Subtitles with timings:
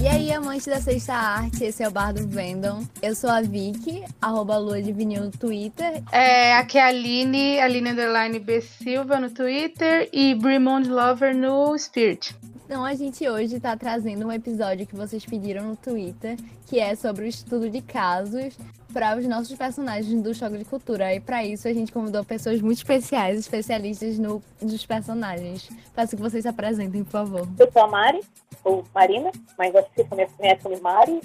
[0.00, 2.84] E aí, amantes da sexta arte, esse é o Bar do Vendom.
[3.02, 6.02] Eu sou a Vicky, arroba Lua de Vinil no Twitter.
[6.12, 11.76] É, aqui é a Aline, Aline Underline B Silva no Twitter e Brimond Lover no
[11.76, 12.34] Spirit.
[12.66, 16.96] Então a gente hoje está trazendo um episódio que vocês pediram no Twitter, que é
[16.96, 18.58] sobre o estudo de casos
[18.96, 21.14] para os nossos personagens do Choque de Cultura.
[21.14, 25.68] E para isso a gente convidou pessoas muito especiais, especialistas no, nos personagens.
[25.94, 27.46] Peço que vocês se apresentem, por favor.
[27.58, 28.20] Eu sou a Mari,
[28.64, 31.20] ou Marina, mas acho que vocês conhecem como Mari.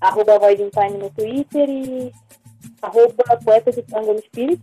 [0.00, 2.10] Arroba Void Time no Twitter e
[2.80, 4.62] arroba Poeta de Tango no Spirit.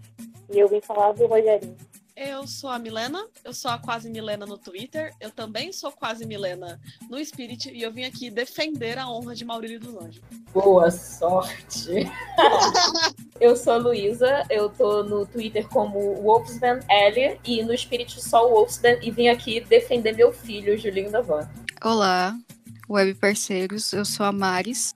[0.49, 1.77] E eu vim falar do Rogerinho.
[2.19, 6.25] Eu sou a Milena, eu sou a Quase Milena no Twitter, eu também sou Quase
[6.25, 6.81] Milena
[7.11, 10.19] no Spirit e eu vim aqui defender a honra de Maurílio dos Anjos.
[10.51, 12.09] Boa sorte!
[13.39, 18.47] eu sou a Luísa, eu tô no Twitter como Wolfsman L e no Spirit só
[18.47, 21.47] o Wolfsman e vim aqui defender meu filho, Julinho da Van.
[21.83, 22.35] Olá,
[22.89, 24.95] web parceiros, eu sou a Maris,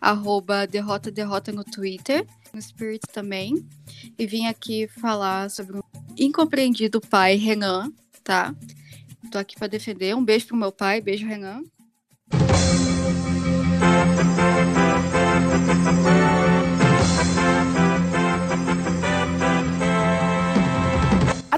[0.00, 3.64] arroba derrota derrota no Twitter, no Spirit também,
[4.18, 5.84] e vim aqui falar sobre o
[6.18, 8.54] incompreendido pai Renan, tá?
[9.30, 10.14] Tô aqui para defender.
[10.14, 11.62] Um beijo pro meu pai, beijo Renan.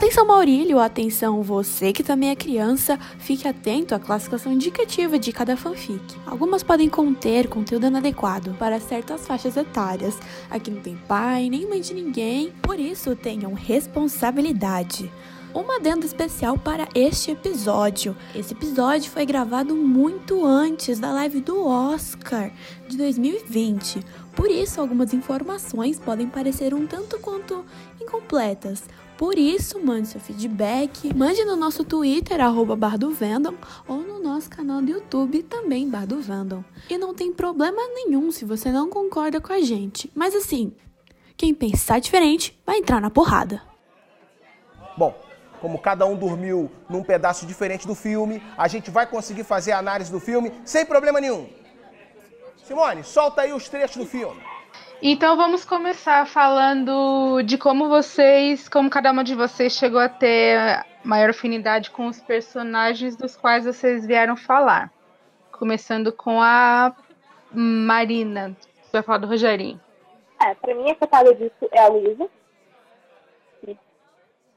[0.01, 5.59] Atenção Maurílio, atenção você que também é criança, fique atento à classificação indicativa de cada
[5.59, 6.17] fanfic.
[6.25, 10.17] Algumas podem conter conteúdo inadequado para certas faixas etárias.
[10.48, 15.12] Aqui não tem pai, nem mãe de ninguém, por isso tenham responsabilidade.
[15.55, 18.17] Um adendo especial para este episódio.
[18.35, 22.51] Esse episódio foi gravado muito antes da live do Oscar
[22.89, 24.01] de 2020.
[24.35, 27.64] Por isso, algumas informações podem parecer um tanto quanto
[28.01, 28.85] incompletas.
[29.21, 33.55] Por isso, mande seu feedback, mande no nosso Twitter, arroba Bardovendom,
[33.87, 36.65] ou no nosso canal do YouTube, também Bardovendom.
[36.89, 40.11] E não tem problema nenhum se você não concorda com a gente.
[40.14, 40.73] Mas assim,
[41.36, 43.61] quem pensar diferente vai entrar na porrada.
[44.97, 45.14] Bom,
[45.61, 49.79] como cada um dormiu num pedaço diferente do filme, a gente vai conseguir fazer a
[49.79, 51.47] análise do filme sem problema nenhum.
[52.64, 54.41] Simone, solta aí os trechos do filme.
[55.02, 60.84] Então vamos começar falando de como vocês, como cada uma de vocês chegou a ter
[61.02, 64.92] maior afinidade com os personagens dos quais vocês vieram falar.
[65.52, 66.94] Começando com a
[67.50, 69.80] Marina, que vai falar do Rogerinho.
[70.38, 72.28] É, pra mim a cotada disso é a Luísa.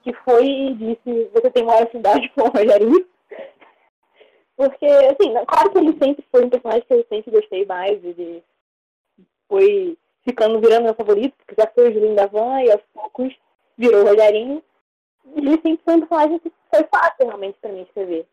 [0.04, 3.08] Que, foi e disse, você tem maior afinidade com o Rogerinho.
[4.58, 8.04] Porque, assim, claro que ele sempre foi um personagem que eu sempre gostei mais.
[8.04, 8.44] Ele
[9.48, 13.34] foi ficando virando meu favorito, porque já foi o Julinho da Van e aos poucos
[13.78, 14.64] virou o Rogerinho.
[15.36, 18.28] E ele sempre foi um personagem que foi fácil realmente pra mim escrever.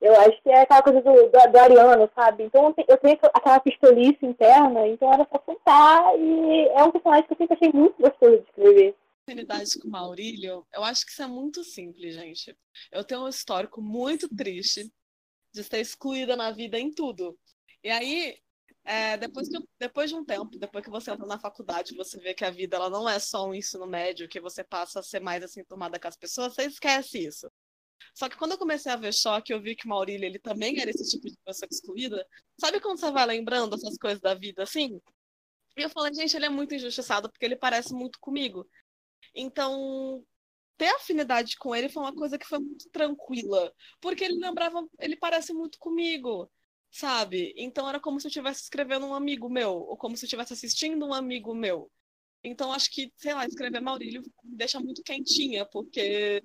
[0.00, 2.44] Eu acho que é aquela coisa do, do, do Ariano, sabe?
[2.44, 7.32] Então eu tenho aquela pistolice interna, então era só contar e é um personagem que
[7.34, 8.96] eu sempre achei muito gostoso de escrever.
[9.28, 12.56] Afinidade com o Maurílio, eu acho que isso é muito simples, gente.
[12.90, 14.90] Eu tenho um histórico muito triste
[15.52, 17.38] de ser excluída na vida em tudo.
[17.84, 18.38] E aí,
[18.84, 22.34] é, depois, que, depois de um tempo, depois que você entra na faculdade, você vê
[22.34, 25.20] que a vida ela não é só um ensino médio, que você passa a ser
[25.20, 27.50] mais assim tomada com as pessoas, você esquece isso.
[28.14, 30.80] Só que quando eu comecei a ver choque, eu vi que o Maurílio ele também
[30.80, 32.26] era esse tipo de pessoa excluída.
[32.58, 35.00] Sabe quando você vai lembrando essas coisas da vida assim?
[35.76, 38.68] E eu falei, gente, ele é muito injustiçado porque ele parece muito comigo.
[39.34, 40.24] Então,
[40.76, 45.16] ter afinidade com ele foi uma coisa que foi muito tranquila, porque ele lembrava, ele
[45.16, 46.50] parece muito comigo
[46.90, 47.54] sabe?
[47.56, 50.52] Então era como se eu estivesse escrevendo um amigo meu, ou como se eu estivesse
[50.52, 51.90] assistindo um amigo meu.
[52.42, 56.42] Então acho que, sei lá, escrever Maurílio me deixa muito quentinha, porque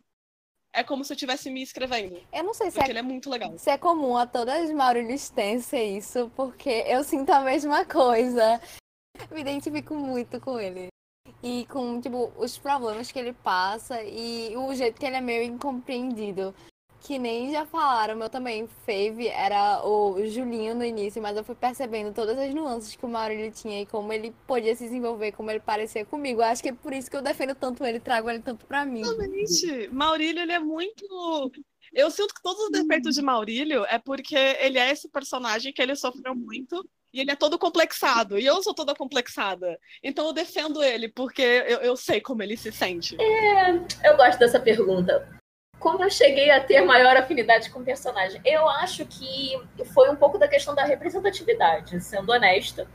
[0.73, 2.21] é como se eu estivesse me escrevendo.
[2.33, 3.57] Eu não sei se porque é, ele é muito legal.
[3.57, 8.61] se é comum a todas as ser isso, porque eu sinto a mesma coisa.
[9.31, 10.87] Me identifico muito com ele.
[11.41, 15.43] E com, tipo, os problemas que ele passa e o jeito que ele é meio
[15.43, 16.53] incompreendido.
[17.05, 21.53] Que nem já falaram, meu também, Fave era o Julinho no início, mas eu fui
[21.53, 25.51] percebendo todas as nuances que o Maurílio tinha e como ele podia se desenvolver, como
[25.51, 26.41] ele parecia comigo.
[26.41, 28.83] Eu acho que é por isso que eu defendo tanto ele, trago ele tanto pra
[28.83, 29.01] mim.
[29.01, 29.87] Exatamente.
[29.91, 31.05] Maurílio, ele é muito.
[31.93, 35.83] Eu sinto que todos os defeitos de Maurílio é porque ele é esse personagem que
[35.83, 38.39] ele sofreu muito e ele é todo complexado.
[38.39, 39.79] E eu sou toda complexada.
[40.01, 43.15] Então eu defendo ele, porque eu, eu sei como ele se sente.
[43.21, 43.75] É,
[44.09, 45.35] eu gosto dessa pergunta.
[45.79, 48.41] Como eu cheguei a ter maior afinidade com o personagem?
[48.43, 49.59] Eu acho que
[49.93, 52.87] foi um pouco da questão da representatividade, sendo honesta.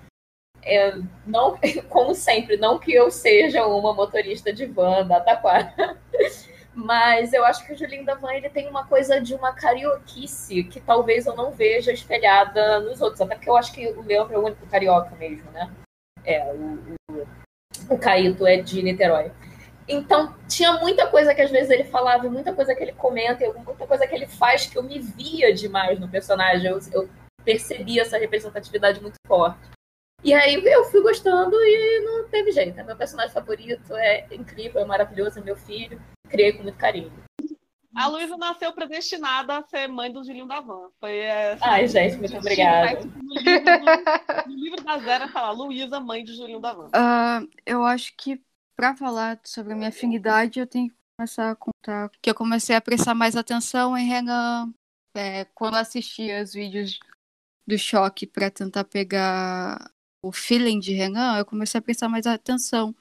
[0.62, 0.94] É,
[1.26, 5.96] não, como sempre, não que eu seja uma motorista de van da Taquara,
[6.74, 10.64] mas eu acho que o Julinho da Van ele tem uma coisa de uma carioquice
[10.64, 14.34] que talvez eu não veja espelhada nos outros, até porque eu acho que o Leandro
[14.34, 15.70] é o único carioca mesmo, né?
[16.24, 19.32] É, o, o, o Caíto é de Niterói.
[19.90, 23.86] Então, tinha muita coisa que às vezes ele falava, muita coisa que ele comenta, muita
[23.86, 26.70] coisa que ele faz que eu me via demais no personagem.
[26.70, 27.10] Eu, eu
[27.44, 29.58] percebi essa representatividade muito forte.
[30.22, 32.78] E aí eu fui gostando e não teve jeito.
[32.78, 36.00] É meu personagem favorito, é incrível, é maravilhoso, é meu filho.
[36.28, 37.12] Criei com muito carinho.
[37.96, 40.88] A Luísa nasceu predestinada a ser mãe do Julinho da Van.
[41.00, 43.00] Foi, é, assim, Ai, gente, muito obrigada.
[43.00, 46.86] No livro, no livro da Zera fala Luísa, mãe do Julinho da Van.
[46.86, 48.40] Uh, eu acho que
[48.80, 52.74] para falar sobre a minha afinidade, eu tenho que começar a contar que eu comecei
[52.74, 54.72] a prestar mais atenção em Renan
[55.14, 56.98] é, quando assistia os vídeos
[57.66, 59.92] do choque para tentar pegar
[60.24, 62.94] o feeling de Renan, eu comecei a prestar mais atenção.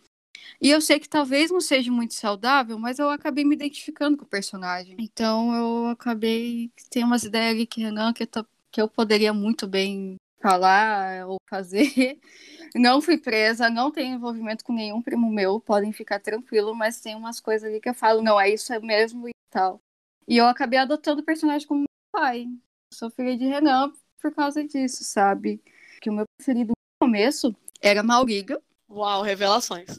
[0.62, 4.26] E eu sei que talvez não seja muito saudável, mas eu acabei me identificando com
[4.26, 4.98] o personagem.
[5.00, 6.72] Então eu acabei.
[6.90, 11.38] Tem umas ideias ali que Renan que eu, que eu poderia muito bem falar ou
[11.50, 12.20] fazer.
[12.76, 17.16] Não fui presa, não tenho envolvimento com nenhum primo meu, podem ficar tranquilo, mas tem
[17.16, 19.82] umas coisas ali que eu falo, não, é isso é mesmo e tal.
[20.28, 22.46] E eu acabei adotando o personagem como meu pai.
[22.94, 23.92] sou filha de Renan
[24.22, 25.60] por causa disso, sabe?
[26.00, 28.62] Que o meu preferido no começo era Maurílio.
[28.88, 29.98] Uau, revelações.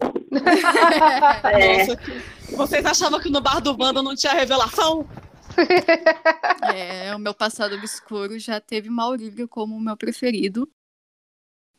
[1.51, 1.87] é.
[2.55, 5.09] Nossa, vocês achavam que no bar do Banda não tinha revelação?
[6.75, 10.71] É, o meu passado obscuro já teve Maurílio como o meu preferido.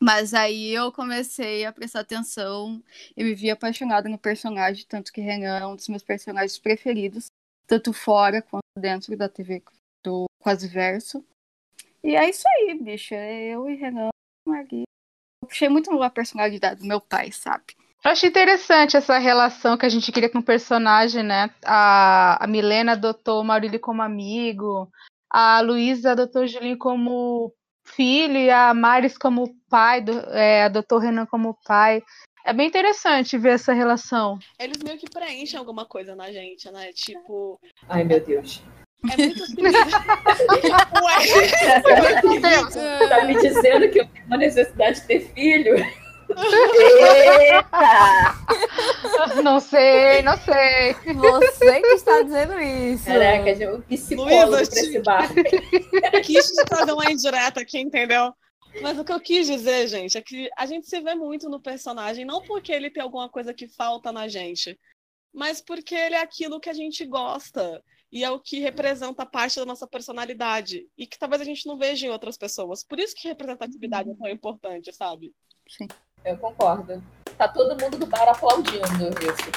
[0.00, 2.82] Mas aí eu comecei a prestar atenção
[3.16, 7.26] e me vi apaixonada no personagem, tanto que Renan é um dos meus personagens preferidos,
[7.68, 9.62] tanto fora quanto dentro da TV
[10.02, 11.24] do Quase Verso.
[12.02, 13.14] E é isso aí, bicho.
[13.14, 14.08] É eu e Renan,
[14.46, 14.82] Maria.
[15.40, 17.76] Eu puxei muito a personalidade do meu pai, sabe?
[18.04, 21.50] Eu achei interessante essa relação que a gente queria com o personagem, né?
[21.64, 24.90] A, a Milena adotou o Maurílio como amigo,
[25.30, 27.54] a Luísa adotou o Julinho como
[27.84, 32.02] filho e a Maris como pai, do, é, adotou o Renan como pai.
[32.44, 34.36] É bem interessante ver essa relação.
[34.58, 36.92] Eles meio que preenchem alguma coisa na gente, né?
[36.92, 37.60] Tipo.
[37.88, 38.64] Ai, meu Deus.
[39.12, 39.74] É muito simples.
[41.02, 43.08] Ué!
[43.08, 46.01] tá me dizendo que eu tenho uma necessidade de ter filho?
[47.00, 47.92] Eita!
[49.42, 50.94] Não sei, não sei.
[51.14, 53.06] Você que está dizendo isso.
[53.06, 55.34] Caraca, é um psicólogo Luísa, pra esse barco.
[56.24, 58.34] Quis te trazer uma indireta aqui, entendeu?
[58.80, 61.60] Mas o que eu quis dizer, gente, é que a gente se vê muito no
[61.60, 64.78] personagem, não porque ele tem alguma coisa que falta na gente,
[65.32, 69.56] mas porque ele é aquilo que a gente gosta e é o que representa parte
[69.56, 72.84] da nossa personalidade e que talvez a gente não veja em outras pessoas.
[72.84, 75.32] Por isso que representatividade é tão importante, sabe?
[75.68, 75.88] Sim.
[76.24, 77.02] Eu concordo.
[77.36, 79.50] Tá todo mundo do bar aplaudindo isso.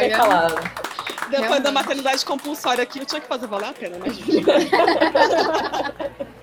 [0.00, 0.48] É, olha,
[1.28, 1.62] Depois Realmente.
[1.62, 4.44] da maternidade compulsória aqui, eu tinha que fazer valer a pena, né, gente?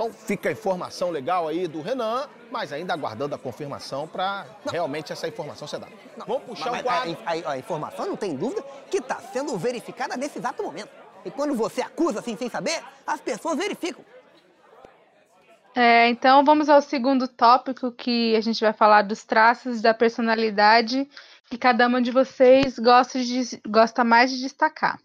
[0.00, 5.12] Então fica a informação legal aí do Renan, mas ainda aguardando a confirmação para realmente
[5.12, 5.92] essa informação ser dada.
[6.16, 7.18] Não, Vamos puxar mas, o quadro.
[7.26, 10.88] A, a, a, informação, não tem dúvida, que está sendo verificada nesse exato momento.
[11.22, 14.02] E quando você acusa assim sem saber, as pessoas verificam.
[15.74, 21.08] É, então vamos ao segundo tópico que a gente vai falar dos traços da personalidade
[21.48, 25.00] que cada uma de vocês gosta, de, gosta mais de destacar.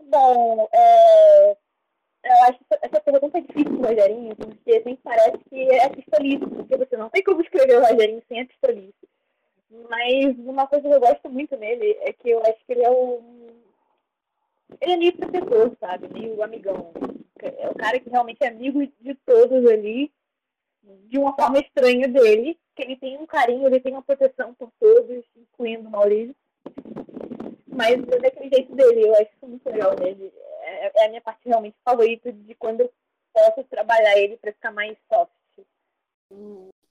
[0.00, 1.56] Bom, é,
[2.24, 6.96] eu acho essa pergunta é difícil, Rogerinho, porque sempre parece que é pistolice, porque você
[6.96, 9.08] não tem como escrever o Rogerinho sem a pistolice.
[9.88, 12.90] Mas uma coisa que eu gosto muito nele é que eu acho que ele é
[12.90, 13.22] o.
[14.80, 16.08] Ele é meio protetor, sabe?
[16.12, 16.92] Meio amigão
[17.46, 20.12] é o cara que realmente é amigo de todos ali,
[21.08, 24.70] de uma forma estranha dele, que ele tem um carinho, ele tem uma proteção por
[24.78, 26.34] todos, incluindo o Maurício.
[27.66, 30.32] Mas é daquele jeito dele, eu acho isso muito legal nele.
[30.60, 32.92] É, é a minha parte realmente favorita de quando eu
[33.32, 35.32] posso trabalhar ele para ficar mais soft.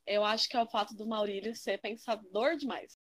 [0.05, 2.97] Eu acho que é o fato do Maurílio ser pensador demais.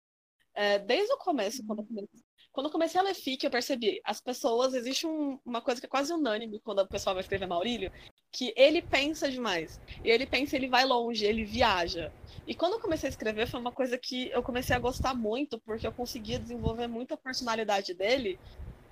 [0.53, 2.20] É, desde o começo, quando eu comecei
[2.51, 5.86] quando eu comecei a ler FIC, eu percebi, as pessoas, existe um, uma coisa que
[5.86, 7.91] é quase unânime quando o pessoal vai escrever Maurílio,
[8.32, 9.79] que ele pensa demais.
[10.03, 12.12] E ele pensa, ele vai longe, ele viaja.
[12.48, 15.60] E quando eu comecei a escrever, foi uma coisa que eu comecei a gostar muito,
[15.60, 18.39] porque eu conseguia desenvolver muito a personalidade dele,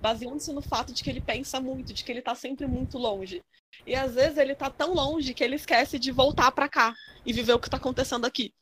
[0.00, 3.42] baseando-se no fato de que ele pensa muito, de que ele tá sempre muito longe.
[3.86, 6.94] E às vezes ele tá tão longe que ele esquece de voltar para cá
[7.26, 8.52] e viver o que tá acontecendo aqui.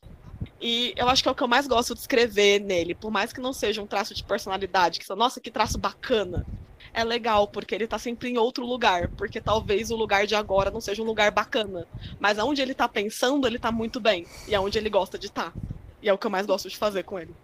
[0.59, 3.31] E eu acho que é o que eu mais gosto de escrever nele, por mais
[3.31, 6.45] que não seja um traço de personalidade, que são, nossa, que traço bacana.
[6.93, 9.09] é legal, porque ele tá sempre em outro lugar.
[9.09, 11.87] Porque talvez o lugar de agora não seja um lugar bacana.
[12.19, 14.25] Mas aonde ele tá pensando, ele tá muito bem.
[14.47, 15.51] E aonde ele gosta de estar.
[15.51, 15.53] Tá.
[16.01, 17.35] E é o que eu mais gosto de fazer com ele.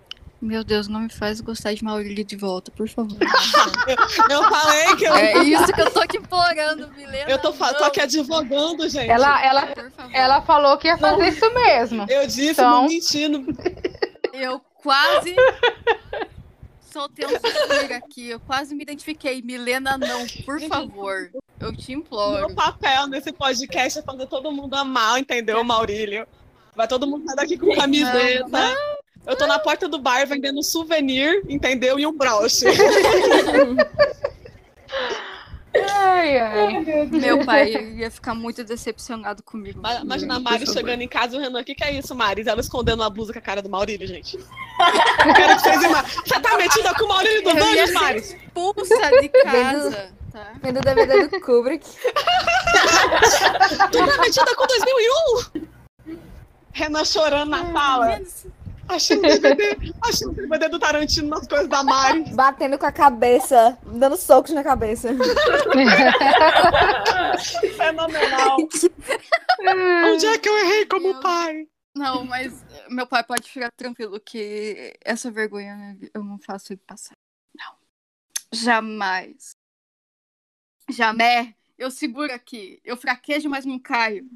[0.44, 3.18] Meu Deus, não me faz gostar de Maurílio de volta, por favor.
[4.30, 5.16] eu falei que eu.
[5.16, 7.32] É isso que eu tô aqui implorando, Milena.
[7.32, 9.10] Eu tô, tô aqui advogando, gente.
[9.10, 9.74] Ela, ela,
[10.12, 12.06] ela falou que ia fazer isso mesmo.
[12.10, 12.82] Eu disse, então...
[12.82, 13.46] não mentindo.
[14.34, 15.34] Eu quase
[16.82, 18.30] soltei um suspiro aqui.
[18.32, 19.42] Eu quase me identifiquei.
[19.42, 21.32] Milena, não, por favor.
[21.58, 22.48] Eu te imploro.
[22.48, 26.28] Meu papel nesse podcast é fazer todo mundo amar, entendeu, Maurílio?
[26.76, 28.50] Vai todo mundo sair daqui com camiseta.
[28.50, 29.03] Não, não.
[29.26, 31.98] Eu tô na porta do bar vendendo souvenir, entendeu?
[31.98, 32.66] E um broche.
[35.76, 36.80] Ai, ai.
[37.10, 39.82] Meu pai ia ficar muito decepcionado comigo.
[40.02, 42.48] Imagina a Mari chegando em casa e o Renan, o que, que é isso, Mari?
[42.48, 44.38] Ela escondendo a blusa com a cara do Maurílio, gente.
[44.38, 45.82] Eu quero que vocês
[46.26, 48.20] Você tá metida com o Maurílio do Banhos, Mari?
[48.20, 50.14] Expulsa de casa.
[50.32, 50.54] Tá.
[50.62, 51.88] Vendo o DVD do Kubrick.
[53.92, 56.18] tu tá metida com 2001?
[56.72, 58.20] Renan chorando na sala.
[58.88, 62.26] Achando DVD, achando o DVD do Tarantino nas coisas da Mari.
[62.34, 65.10] Batendo com a cabeça, dando socos na cabeça.
[67.78, 68.58] Fenomenal.
[70.06, 71.68] Onde é que eu errei como pai?
[71.96, 77.16] Não, mas meu pai pode ficar tranquilo que essa vergonha eu não faço ele passar.
[77.56, 77.76] Não.
[78.52, 79.56] Jamais.
[80.90, 81.54] Jamais.
[81.78, 82.80] Eu seguro aqui.
[82.84, 84.28] Eu fraquejo, mas não caio.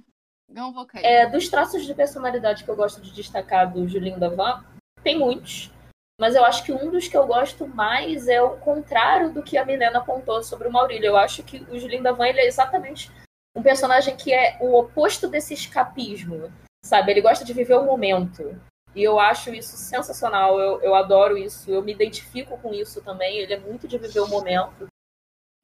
[0.50, 1.06] Não vou cair.
[1.06, 4.63] É, dos traços de personalidade que eu gosto de destacar do Julinho Davan,
[5.04, 5.72] tem muitos.
[6.20, 9.58] Mas eu acho que um dos que eu gosto mais é o contrário do que
[9.58, 11.08] a Milena apontou sobre o Maurílio.
[11.08, 13.12] Eu acho que o Julinho Davan ele é exatamente
[13.56, 16.51] um personagem que é o oposto desse escapismo,
[16.84, 17.12] sabe?
[17.12, 18.60] Ele gosta de viver o momento.
[18.96, 23.38] E eu acho isso sensacional, eu, eu adoro isso, eu me identifico com isso também.
[23.38, 24.88] Ele é muito de viver o momento.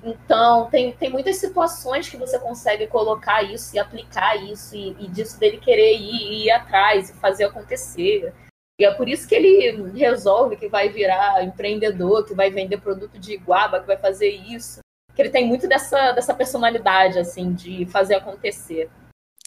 [0.04, 5.08] Então, tem, tem muitas situações que você consegue colocar isso e aplicar isso, e, e
[5.08, 8.34] disso dele querer ir, ir atrás e fazer acontecer.
[8.80, 13.18] E é por isso que ele resolve que vai virar empreendedor, que vai vender produto
[13.18, 14.80] de iguaba, que vai fazer isso.
[15.16, 18.90] Que ele tem muito dessa, dessa personalidade, assim, de fazer acontecer.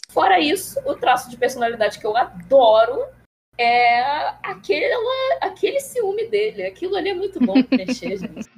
[0.09, 3.05] Fora isso, o traço de personalidade que eu adoro
[3.57, 4.01] é
[4.41, 4.91] aquele,
[5.41, 6.65] aquele ciúme dele.
[6.65, 8.49] Aquilo ali é muito bom pra mexer, gente.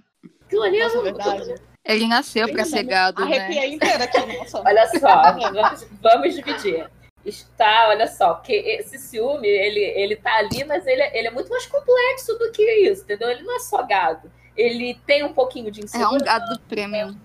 [0.46, 1.56] Aquilo ali é Nossa, é verdade.
[1.90, 3.76] Ele nasceu para ser gado, Arrepiei né?
[3.76, 4.62] inteira aqui, nossa.
[4.64, 6.88] Olha só, vamos, vamos dividir.
[7.26, 11.32] Está, olha só, porque esse ciúme, ele, ele tá ali, mas ele, é, ele é
[11.32, 13.30] muito mais complexo do que isso, entendeu?
[13.30, 14.32] Ele não é só gado.
[14.56, 16.16] Ele tem um pouquinho de insegurança.
[16.16, 17.16] É um gado premium.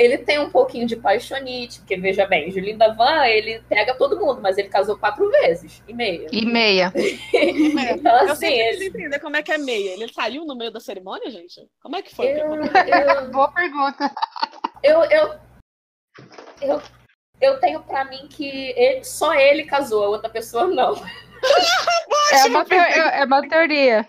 [0.00, 4.40] Ele tem um pouquinho de paixonite, porque veja bem, Julinho Davan, ele pega todo mundo,
[4.40, 6.26] mas ele casou quatro vezes e meia.
[6.32, 6.90] E meia.
[6.96, 8.86] então, assim, eu sempre ele...
[8.86, 9.92] entender como é que é meia.
[9.92, 11.68] Ele saiu no meio da cerimônia, gente?
[11.82, 12.28] Como é que foi?
[12.28, 13.30] Eu, eu...
[13.30, 14.10] Boa pergunta.
[14.82, 15.34] Eu, eu,
[16.62, 16.82] eu,
[17.38, 20.94] eu tenho pra mim que ele, só ele casou, a outra pessoa não.
[22.32, 24.08] é, uma, é uma teoria.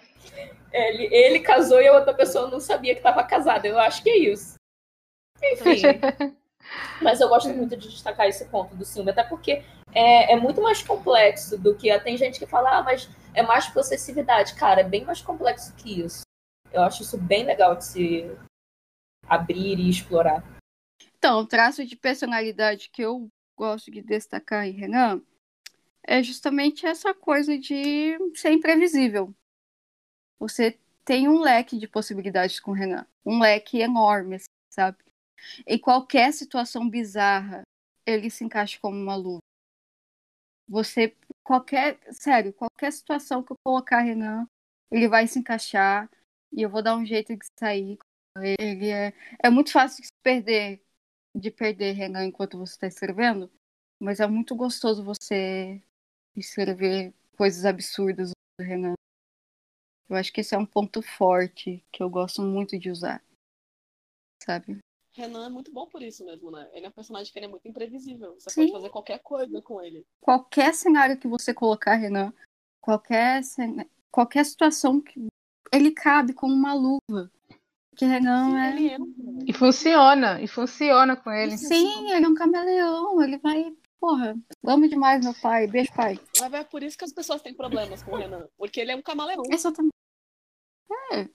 [0.71, 3.67] Ele, ele casou e a outra pessoa não sabia que estava casada.
[3.67, 4.60] Eu acho que é isso.
[5.41, 5.81] Enfim.
[7.01, 10.61] Mas eu gosto muito de destacar esse ponto do ciúme, até porque é, é, muito
[10.61, 11.97] mais complexo do que.
[11.99, 14.55] Tem gente que fala, ah, mas é mais possessividade.
[14.55, 16.21] Cara, é bem mais complexo que isso.
[16.71, 18.31] Eu acho isso bem legal de se
[19.27, 20.43] abrir e explorar.
[21.17, 25.21] Então, o traço de personalidade que eu gosto de destacar em Renan
[26.03, 29.33] é justamente essa coisa de ser imprevisível.
[30.39, 33.05] Você tem um leque de possibilidades com o Renan.
[33.25, 34.37] Um leque enorme,
[34.69, 34.97] sabe?
[35.65, 37.63] Em qualquer situação bizarra,
[38.05, 39.41] ele se encaixa como uma luva.
[40.67, 44.47] Você, qualquer, sério, qualquer situação que eu colocar Renan,
[44.89, 46.09] ele vai se encaixar
[46.51, 47.97] e eu vou dar um jeito de sair.
[48.37, 50.81] Ele é, é muito fácil de perder,
[51.35, 53.51] de perder Renan enquanto você está escrevendo,
[53.99, 55.81] mas é muito gostoso você
[56.35, 58.93] escrever coisas absurdas do Renan.
[60.09, 63.23] Eu acho que esse é um ponto forte que eu gosto muito de usar,
[64.43, 64.79] sabe?
[65.13, 66.69] Renan é muito bom por isso mesmo, né?
[66.73, 68.33] Ele é um personagem que é muito imprevisível.
[68.35, 68.61] Você Sim.
[68.61, 70.05] pode fazer qualquer coisa com ele.
[70.21, 72.33] Qualquer cenário que você colocar, Renan,
[72.79, 73.41] qualquer,
[74.09, 75.27] qualquer situação que
[75.71, 77.31] ele cabe como uma luva.
[77.89, 78.97] Porque Renan Sim, é.
[79.45, 81.57] E funciona, e funciona com ele.
[81.57, 83.75] Sim, ele é um camaleão, ele vai.
[83.99, 85.67] Porra, amo demais meu pai.
[85.67, 86.19] Beijo, pai.
[86.39, 88.47] Mas é por isso que as pessoas têm problemas com o Renan.
[88.57, 89.43] Porque ele é um camaleão.
[89.51, 89.93] Exatamente.
[91.11, 91.29] É.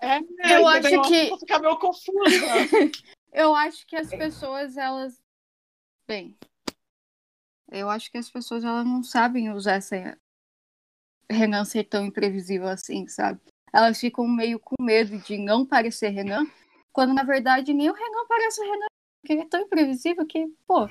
[0.00, 0.18] É,
[0.56, 1.38] eu acho que.
[1.38, 2.46] Ficar meio confusa.
[3.32, 5.20] eu acho que as pessoas, elas.
[6.06, 6.36] Bem.
[7.70, 10.18] Eu acho que as pessoas elas não sabem usar essa
[11.30, 13.40] Renan ser tão imprevisível assim, sabe?
[13.72, 16.44] Elas ficam meio com medo de não parecer Renan,
[16.92, 18.86] Quando na verdade nem o Renan parece o Renan.
[19.20, 20.88] Porque ele é tão imprevisível que, pô,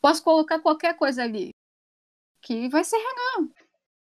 [0.00, 1.50] posso colocar qualquer coisa ali.
[2.40, 3.50] Que vai ser Renan.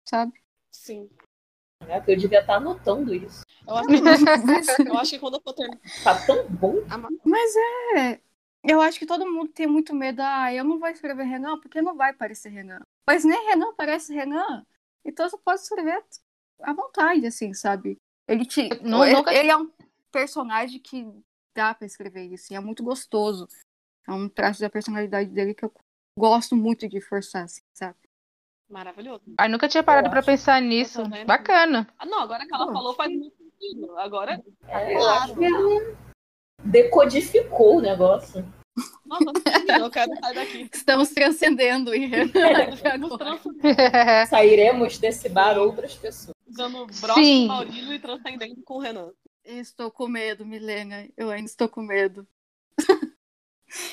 [0.07, 0.33] Sabe?
[0.71, 1.09] Sim.
[1.87, 3.43] É, que eu devia estar anotando isso.
[3.65, 5.79] Eu acho que, eu acho que quando eu for terminar.
[6.03, 6.75] Tá tão bom.
[7.23, 7.55] Mas
[7.95, 8.19] é.
[8.63, 10.21] Eu acho que todo mundo tem muito medo.
[10.21, 12.81] Ah, eu não vou escrever Renan porque não vai parecer Renan.
[13.07, 14.65] Mas nem Renan parece Renan.
[15.05, 16.03] Então você pode escrever
[16.61, 17.97] à vontade, assim, sabe?
[18.27, 18.67] Ele te.
[18.81, 19.71] Não- ele, nunca- ele é um
[20.11, 21.07] personagem que
[21.55, 22.51] dá pra escrever isso.
[22.51, 23.47] E é muito gostoso.
[24.05, 25.73] É um traço da personalidade dele que eu
[26.17, 27.95] gosto muito de forçar, assim, sabe?
[28.69, 29.21] Maravilhoso.
[29.37, 30.25] Ai, nunca tinha parado acho.
[30.25, 31.01] pensar nisso.
[31.07, 31.25] Não.
[31.25, 31.87] Bacana.
[31.97, 33.97] Ah, não, agora que ela falou faz muito sentido.
[33.97, 35.95] Agora, É, eu acho que ele
[36.63, 38.45] decodificou o negócio.
[39.05, 39.31] nossa,
[39.79, 40.69] eu quero sair daqui.
[40.73, 42.31] Estamos transcendendo em Renan.
[42.83, 43.39] Vamos agora.
[43.39, 46.35] trans- Sairemos desse bar outras pessoas.
[46.47, 47.41] Usando o broche Sim.
[47.43, 49.11] do Maurílio e transcendendo com o Renan.
[49.43, 51.07] Estou com medo, Milena.
[51.17, 52.27] Eu ainda estou com medo.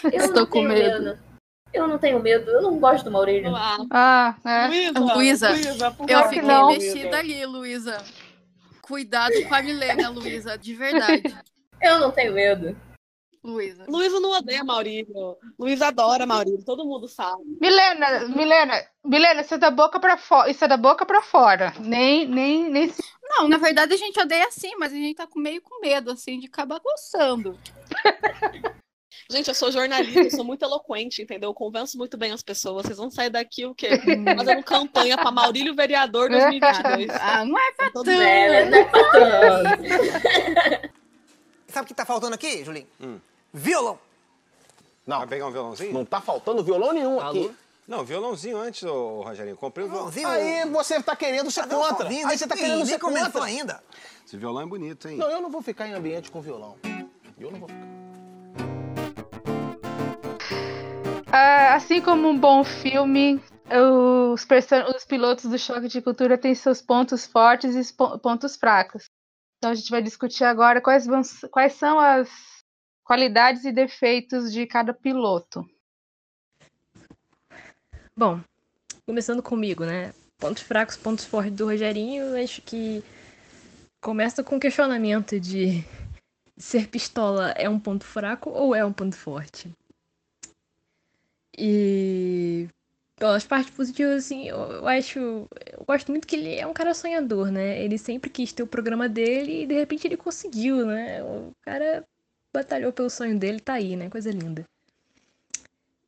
[0.04, 1.18] Eu Estou não com tenho medo.
[1.76, 2.50] Eu não tenho medo.
[2.50, 3.52] Eu não gosto do Maurílio.
[3.90, 4.90] Ah, é.
[4.98, 5.50] Luísa,
[6.08, 6.68] Eu fiquei não.
[6.68, 8.02] mexida ali, Luísa.
[8.80, 11.36] Cuidado com a Milena, Luísa, de verdade.
[11.82, 12.74] Eu não tenho medo.
[13.44, 13.84] Luísa.
[13.86, 15.36] Luísa não odeia Maurílio.
[15.58, 17.42] Luísa adora Maurílio, todo mundo sabe.
[17.60, 20.50] Milena, Milena, Milena, isso é da boca pra fora.
[20.50, 21.72] Isso é da boca pra fora.
[21.78, 22.92] Nem, nem, nem.
[23.22, 26.40] Não, na verdade a gente odeia sim, mas a gente tá meio com medo, assim,
[26.40, 27.56] de acabar gostando.
[29.28, 31.50] Gente, eu sou jornalista, eu sou muito eloquente, entendeu?
[31.50, 32.86] Eu convenço muito bem as pessoas.
[32.86, 33.88] Vocês vão sair daqui o quê?
[34.36, 37.08] Fazendo campanha pra Maurílio Vereador 2022.
[37.20, 38.20] Ah, não é pra Todo tanto.
[38.20, 39.82] É, não é pra tanto.
[41.68, 42.86] Sabe o que tá faltando aqui, Julinho?
[43.52, 43.98] Violão.
[45.06, 45.92] Não, Vai pegar um violãozinho?
[45.92, 47.50] não tá faltando violão nenhum aqui.
[47.86, 49.56] Não, violãozinho antes, ô Rogerinho.
[49.56, 50.08] Comprei um violão.
[50.08, 50.64] Violãozinho.
[50.64, 52.06] Aí você tá querendo ser Cadê o contra.
[52.06, 52.28] sozinho?
[52.28, 53.44] Aí você tá querendo ser começou contra.
[53.44, 53.82] ainda.
[54.26, 55.16] Esse violão é bonito, hein?
[55.16, 56.76] Não, eu não vou ficar em ambiente com violão.
[57.38, 57.95] Eu não vou ficar.
[61.32, 63.40] Ah, assim como um bom filme,
[64.32, 64.46] os,
[64.94, 69.10] os pilotos do Choque de Cultura têm seus pontos fortes e pontos fracos.
[69.58, 72.28] Então a gente vai discutir agora quais, vão quais são as
[73.02, 75.64] qualidades e defeitos de cada piloto.
[78.16, 78.40] Bom,
[79.04, 80.12] começando comigo, né?
[80.38, 83.02] Pontos fracos, pontos fortes do Rogerinho, acho que
[84.00, 85.84] começa com o questionamento de
[86.56, 89.72] ser pistola é um ponto fraco ou é um ponto forte?
[91.56, 92.68] E
[93.16, 95.18] pelas partes positivas, assim, eu, acho.
[95.18, 97.82] Eu gosto muito que ele é um cara sonhador, né?
[97.82, 101.22] Ele sempre quis ter o programa dele e de repente ele conseguiu, né?
[101.22, 102.04] O cara
[102.54, 104.10] batalhou pelo sonho dele, tá aí, né?
[104.10, 104.64] Coisa linda.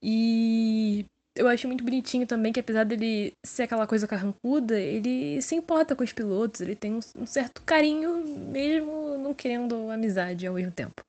[0.03, 5.55] E eu acho muito bonitinho também que apesar dele ser aquela coisa carrancuda, ele se
[5.55, 10.55] importa com os pilotos, ele tem um, um certo carinho, mesmo não querendo amizade ao
[10.55, 11.03] mesmo tempo.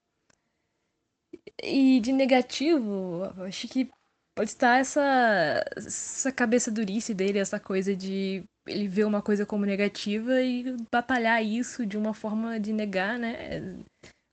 [1.61, 3.89] E de negativo, acho que
[4.39, 9.65] pode estar essa, essa cabeça durice dele, essa coisa de ele ver uma coisa como
[9.65, 13.59] negativa e batalhar isso de uma forma de negar, né?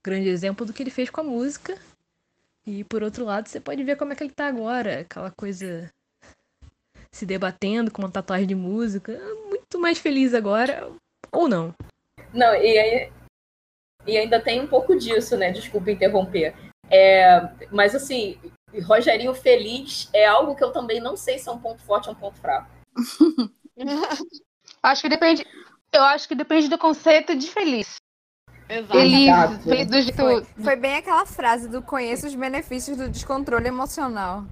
[0.06, 1.76] Grande exemplo do que ele fez com a música.
[2.64, 5.90] E por outro lado, você pode ver como é que ele tá agora, aquela coisa
[7.10, 9.12] se debatendo com uma tatuagem de música,
[9.48, 10.88] muito mais feliz agora,
[11.32, 11.74] ou não.
[12.32, 13.12] Não, e, aí-
[14.06, 15.50] e ainda tem um pouco disso, né?
[15.50, 16.54] Desculpa interromper.
[16.88, 17.40] É,
[17.72, 18.38] mas assim,
[18.84, 22.14] Rogerinho feliz é algo que eu também não sei se é um ponto forte ou
[22.14, 22.68] um ponto fraco.
[24.82, 25.44] Acho que depende.
[25.92, 27.96] Eu acho que depende do conceito de feliz.
[28.68, 28.92] Exato.
[28.92, 30.16] Feliz, feliz do jeito.
[30.16, 34.44] Foi, foi bem aquela frase do conheço os benefícios do descontrole emocional.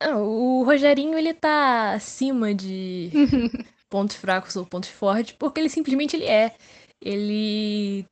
[0.00, 3.10] Ah, o Rogerinho, ele tá acima de
[3.88, 6.54] pontos fracos ou pontos fortes, porque ele simplesmente ele é.
[7.00, 8.04] Ele.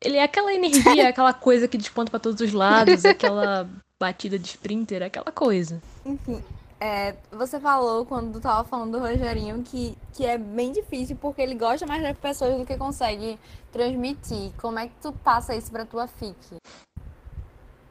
[0.00, 3.68] Ele é aquela energia, aquela coisa que desponta pra todos os lados, aquela
[4.02, 5.80] batida de sprinter, aquela coisa.
[6.04, 6.42] Enfim,
[6.80, 11.54] é, você falou quando tava falando do Rogerinho que, que é bem difícil porque ele
[11.54, 13.38] gosta mais das pessoas do que consegue
[13.70, 14.50] transmitir.
[14.60, 16.36] Como é que tu passa isso pra tua fic?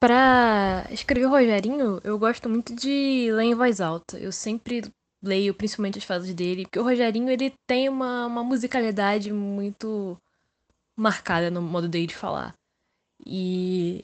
[0.01, 4.17] Pra escrever o Rogerinho, eu gosto muito de ler em voz alta.
[4.17, 4.83] Eu sempre
[5.23, 10.17] leio, principalmente as fases dele, porque o Rogerinho ele tem uma, uma musicalidade muito
[10.97, 12.53] marcada no modo dele de falar.
[13.25, 14.03] E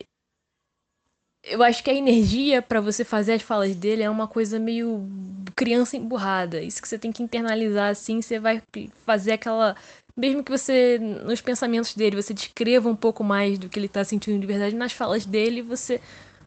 [1.48, 5.08] eu acho que a energia pra você fazer as falas dele é uma coisa meio
[5.56, 6.62] criança emburrada.
[6.62, 8.62] Isso que você tem que internalizar assim, você vai
[9.06, 9.76] fazer aquela
[10.18, 14.04] mesmo que você, nos pensamentos dele, você descreva um pouco mais do que ele tá
[14.04, 16.02] sentindo de verdade, nas falas dele, você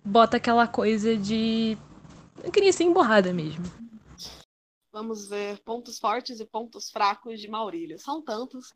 [0.04, 1.78] bota aquela coisa de.
[2.52, 3.64] criança emburrada mesmo.
[4.92, 7.96] Vamos ver pontos fortes e pontos fracos de Maurílio.
[7.96, 8.74] São tantos.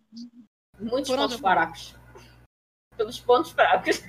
[0.78, 1.94] Muitos Por pontos fracos.
[2.96, 4.00] Pelos pontos fracos.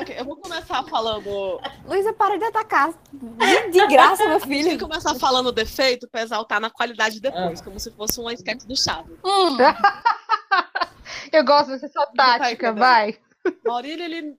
[0.00, 1.60] Ok, eu vou começar falando.
[1.86, 2.92] Luísa, para de atacar.
[3.12, 4.78] De, de graça, meu filho.
[4.78, 8.64] Vou começar falando o defeito pra exaltar na qualidade depois, como se fosse uma sketch
[8.64, 9.18] do Chaves.
[9.24, 9.56] Hum,
[11.32, 13.18] Eu gosto dessa sua tática, vai.
[13.64, 14.36] Maurílio, ele.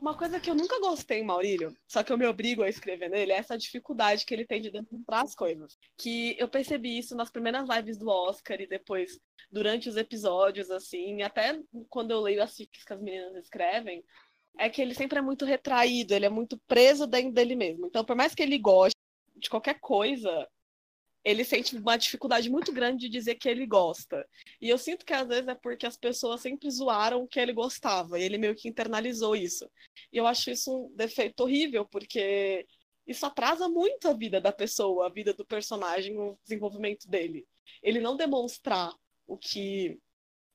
[0.00, 3.08] Uma coisa que eu nunca gostei em Maurílio, só que eu me obrigo a escrever
[3.08, 5.78] nele, é essa dificuldade que ele tem de demonstrar as coisas.
[5.96, 11.22] Que eu percebi isso nas primeiras lives do Oscar e depois durante os episódios, assim,
[11.22, 14.04] até quando eu leio as fics que as meninas escrevem,
[14.58, 17.86] é que ele sempre é muito retraído, ele é muito preso dentro dele mesmo.
[17.86, 18.96] Então, por mais que ele goste
[19.36, 20.48] de qualquer coisa,
[21.24, 24.26] ele sente uma dificuldade muito grande de dizer que ele gosta.
[24.60, 27.52] E eu sinto que às vezes é porque as pessoas sempre zoaram o que ele
[27.52, 29.68] gostava, e ele meio que internalizou isso.
[30.12, 32.66] E eu acho isso um defeito horrível, porque
[33.06, 37.46] isso atrasa muito a vida da pessoa, a vida do personagem, o desenvolvimento dele.
[37.82, 38.92] Ele não demonstrar
[39.26, 39.98] o que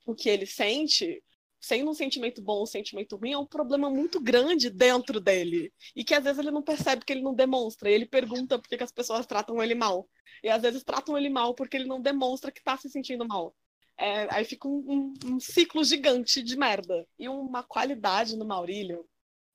[0.05, 1.23] o que ele sente,
[1.61, 5.71] sendo um sentimento bom ou um sentimento ruim, é um problema muito grande dentro dele.
[5.95, 7.89] E que às vezes ele não percebe que ele não demonstra.
[7.89, 10.09] E ele pergunta por que, as pessoas tratam ele mal.
[10.43, 13.55] E às vezes tratam ele mal porque ele não demonstra que está se sentindo mal.
[13.97, 17.07] É, aí fica um, um- um ciclo gigante de merda.
[17.19, 19.07] E uma qualidade no Maurílio,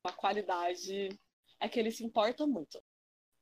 [0.05, 1.09] uma qualidade
[1.61, 2.81] é que ele se importa muito.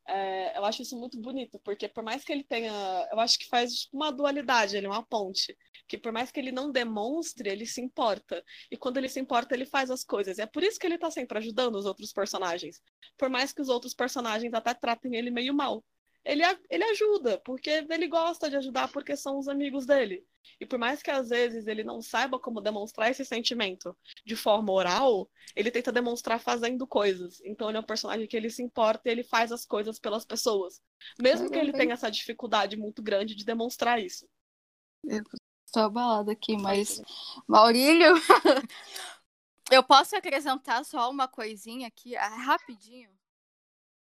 [0.07, 2.73] É, eu acho isso muito bonito, porque por mais que ele tenha.
[3.11, 5.57] Eu acho que faz tipo, uma dualidade, ele é uma ponte.
[5.88, 8.43] Que por mais que ele não demonstre, ele se importa.
[8.71, 10.38] E quando ele se importa, ele faz as coisas.
[10.38, 12.83] E é por isso que ele tá sempre ajudando os outros personagens.
[13.19, 15.85] Por mais que os outros personagens até tratem ele meio mal.
[16.24, 20.26] Ele, ele ajuda, porque ele gosta de ajudar, porque são os amigos dele.
[20.60, 24.72] E por mais que às vezes ele não saiba como demonstrar esse sentimento de forma
[24.72, 27.40] oral, ele tenta demonstrar fazendo coisas.
[27.44, 30.24] Então ele é um personagem que ele se importa e ele faz as coisas pelas
[30.24, 30.80] pessoas.
[31.20, 34.26] Mesmo que ele tenha essa dificuldade muito grande de demonstrar isso.
[35.72, 37.02] Tô abalada aqui, mas.
[37.46, 38.14] Maurílio,
[39.70, 43.10] eu posso acrescentar só uma coisinha aqui, ah, rapidinho?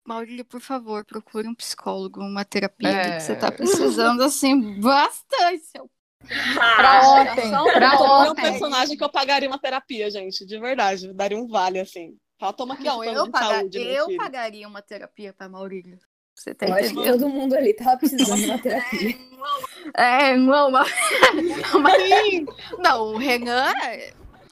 [0.09, 3.16] Maurílio, por favor, procure um psicólogo, uma terapia É.
[3.16, 5.64] que você tá precisando, assim, bastante.
[5.66, 5.90] Seu...
[6.77, 8.42] Pra ontem, Só pra É um ontem.
[8.42, 11.12] personagem que eu pagaria uma terapia, gente, de verdade.
[11.12, 12.16] Daria um vale, assim.
[12.40, 15.99] Fala, toma aqui Não, plano eu, de paga- saúde, eu pagaria uma terapia pra Maurílio.
[16.35, 19.16] Você tá Eu acho que todo mundo ali tava precisando de uma terapia.
[19.97, 20.88] É, não, mas...
[21.83, 22.44] mas-
[22.79, 23.73] Não, o Renan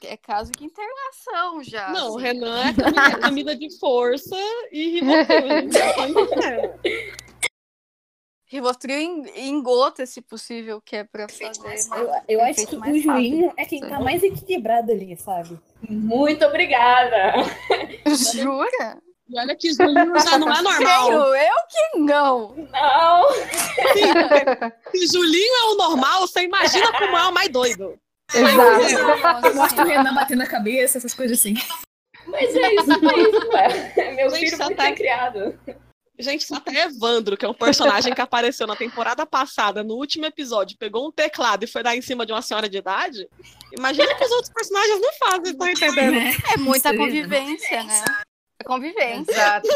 [0.03, 1.89] é, caso de internação já.
[1.89, 2.27] Não, o assim.
[2.27, 4.35] Renan é camisa, camisa de força
[4.71, 6.73] e Rivotril.
[8.49, 11.77] Rivotril em, em gota, se possível, que é pra fazer.
[12.27, 15.59] Eu, eu acho que mais o Julinho é quem tá mais equilibrado ali, sabe?
[15.89, 17.33] Muito obrigada.
[18.33, 19.01] Jura?
[19.29, 21.05] E olha que Julinho já não é normal.
[21.05, 22.55] Feio, eu que não.
[22.71, 23.29] Não.
[24.91, 27.99] Se Julinho é o normal, você imagina como é o mais doido.
[28.33, 29.55] Exato.
[29.55, 31.53] Mostra o Renan batendo a cabeça, essas coisas assim.
[32.25, 33.93] Mas é isso mesmo, ué.
[34.15, 35.59] Meu Gente, filho só muito tá- criado.
[36.19, 40.75] Gente, até Evandro, que é um personagem que apareceu na temporada passada, no último episódio,
[40.79, 43.29] pegou um teclado e foi dar em cima de uma senhora de idade.
[43.77, 46.17] Imagina que os outros personagens não fazem, tá entendendo?
[46.51, 47.05] É muita Seria.
[47.05, 48.03] convivência, né?
[48.59, 49.31] É convivência.
[49.31, 49.67] Exato.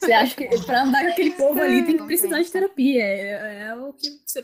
[0.00, 3.04] Você acha que pra andar com aquele povo ali tem que precisar de terapia.
[3.04, 4.40] É, é o que você.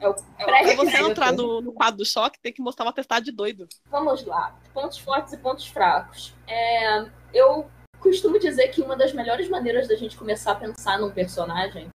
[0.00, 1.10] É o Pra você pré-requisito.
[1.10, 3.66] entrar no, no quadro do choque, tem que mostrar uma atestado de doido.
[3.90, 4.54] Vamos lá.
[4.74, 6.34] Pontos fortes e pontos fracos.
[6.46, 11.10] É, eu costumo dizer que uma das melhores maneiras da gente começar a pensar num
[11.10, 11.88] personagem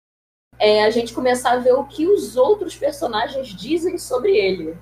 [0.57, 4.77] é a gente começar a ver o que os outros personagens dizem sobre ele.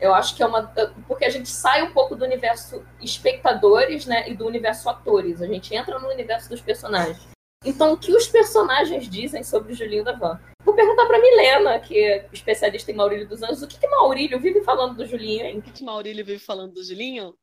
[0.00, 0.62] Eu acho que é uma.
[1.06, 4.28] Porque a gente sai um pouco do universo espectadores, né?
[4.30, 5.42] E do universo atores.
[5.42, 7.18] A gente entra no universo dos personagens.
[7.64, 10.40] Então, o que os personagens dizem sobre o Julinho da Van?
[10.64, 14.40] Vou perguntar pra Milena, que é especialista em Maurílio dos Anjos, o que, que Maurílio
[14.40, 15.58] vive falando do Julinho, hein?
[15.58, 17.34] O que, que Maurílio vive falando do Julinho?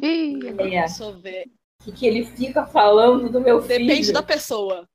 [0.00, 1.46] Ih, É, Deixa eu ver.
[1.80, 3.86] o que, que ele fica falando do meu filho?
[3.86, 4.88] Depende da pessoa.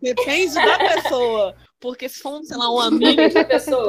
[0.00, 1.56] Depende da pessoa.
[1.80, 3.22] Porque se for, sei lá, um amigo.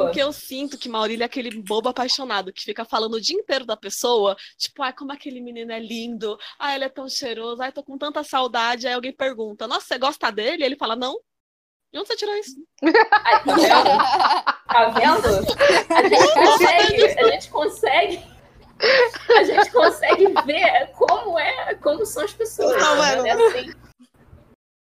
[0.04, 3.64] Porque eu sinto que Maurílio é aquele bobo apaixonado que fica falando o dia inteiro
[3.64, 4.36] da pessoa.
[4.56, 6.38] Tipo, ai, como aquele menino é lindo.
[6.58, 7.62] Ai, ele é tão cheiroso.
[7.62, 8.86] Ai, tô com tanta saudade.
[8.86, 10.64] Aí alguém pergunta, nossa, você gosta dele?
[10.64, 11.18] Ele fala, não.
[11.92, 12.54] De onde você tirou isso?
[13.12, 14.26] Ai, tá vendo?
[14.68, 15.26] Tá vendo?
[15.90, 18.22] A gente consegue, a gente consegue.
[19.36, 22.80] A gente consegue ver como é, como são as pessoas.
[22.80, 23.28] Não, né?
[23.28, 23.89] é, É assim.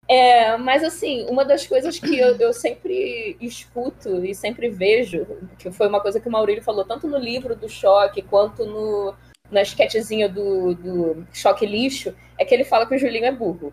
[0.10, 5.28] É, mas assim, uma das coisas que eu, eu sempre escuto e sempre vejo,
[5.60, 9.14] que foi uma coisa que o Maurílio falou, tanto no livro do Choque quanto no,
[9.52, 13.72] na esquetezinha do, do Choque Lixo, é que ele fala que o Julinho é burro.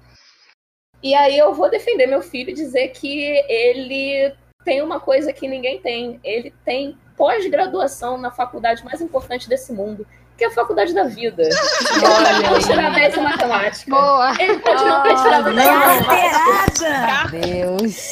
[1.03, 5.49] E aí eu vou defender meu filho e dizer que ele tem uma coisa que
[5.49, 6.21] ninguém tem.
[6.23, 11.43] Ele tem pós-graduação na faculdade mais importante desse mundo, que é a faculdade da vida.
[11.43, 13.91] Ele pode tirar 10 em matemática.
[13.91, 14.35] Boa.
[14.41, 17.29] Ele pode não ter tirado 10 em matemática.
[17.31, 18.11] Deus.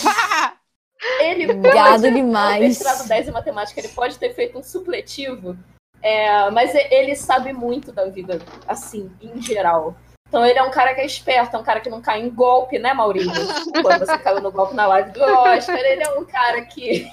[1.20, 2.78] Ele Gado pode não ter demais.
[2.78, 5.56] tirado 10 em matemática, ele pode ter feito um supletivo,
[6.02, 9.94] é, mas ele sabe muito da vida, assim, em geral.
[10.26, 12.30] Então ele é um cara que é esperto, é um cara que não cai em
[12.30, 13.30] golpe, né, Maurício?
[13.82, 17.06] Quando você caiu no golpe na live do Oscar, ele é um cara que,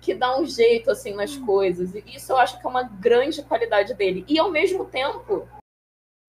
[0.00, 1.94] que dá um jeito, assim, nas coisas.
[1.94, 4.24] E isso eu acho que é uma grande qualidade dele.
[4.28, 5.48] E, ao mesmo tempo,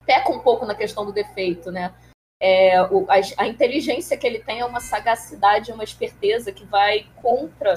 [0.06, 1.94] peca um pouco na questão do defeito, né?
[2.42, 7.06] É, o- a, a inteligência que ele tem é uma sagacidade, uma esperteza que vai
[7.22, 7.76] contra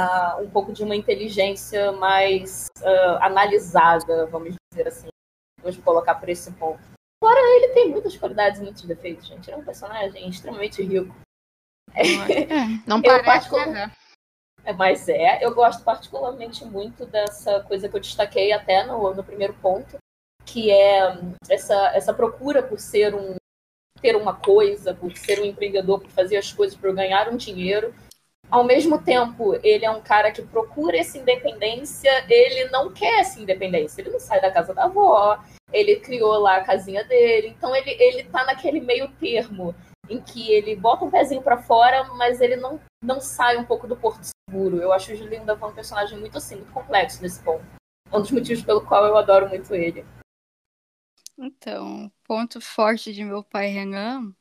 [0.00, 5.08] ah, um pouco de uma inteligência mais ah, analisada, vamos dizer assim.
[5.62, 6.80] Vamos colocar por esse ponto.
[7.22, 9.48] Fora ele tem muitas qualidades e muitos defeitos, gente.
[9.48, 11.14] Ele é um personagem extremamente rico.
[12.86, 13.92] Não Eu parece, particular- né?
[14.68, 19.24] É, Mas é, eu gosto particularmente muito dessa coisa que eu destaquei até no, no
[19.24, 19.96] primeiro ponto,
[20.44, 23.34] que é hum, essa, essa procura por ser um
[24.02, 27.94] ter uma coisa, por ser um empreendedor, por fazer as coisas, por ganhar um dinheiro.
[28.50, 33.40] Ao mesmo tempo, ele é um cara que procura essa independência, ele não quer essa
[33.40, 37.74] independência, ele não sai da casa da avó, ele criou lá a casinha dele, então
[37.74, 39.74] ele, ele tá naquele meio termo
[40.08, 43.86] em que ele bota um pezinho pra fora, mas ele não, não sai um pouco
[43.86, 44.80] do porto seguro.
[44.80, 47.64] Eu acho o Julinho Davan um personagem muito assim, muito complexo nesse ponto.
[48.10, 50.04] É um dos motivos pelo qual eu adoro muito ele.
[51.36, 54.34] Então, ponto forte de meu pai Renan.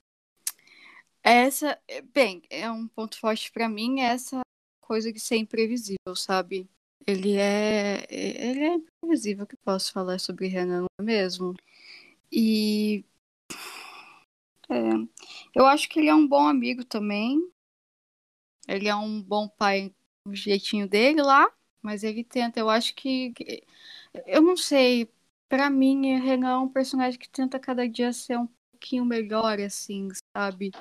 [1.21, 1.77] Essa,
[2.13, 4.41] bem, é um ponto forte pra mim, essa
[4.81, 6.69] coisa de ser imprevisível, sabe?
[7.05, 11.53] Ele é, ele é imprevisível, que posso falar sobre Renan, é mesmo?
[12.31, 13.05] E
[14.69, 14.75] é,
[15.55, 17.39] eu acho que ele é um bom amigo também.
[18.67, 19.93] Ele é um bom pai
[20.25, 21.49] do jeitinho dele lá,
[21.81, 23.33] mas ele tenta, eu acho que
[24.25, 25.09] eu não sei,
[25.49, 30.09] Pra mim, Renan é um personagem que tenta cada dia ser um pouquinho melhor, assim,
[30.35, 30.71] sabe?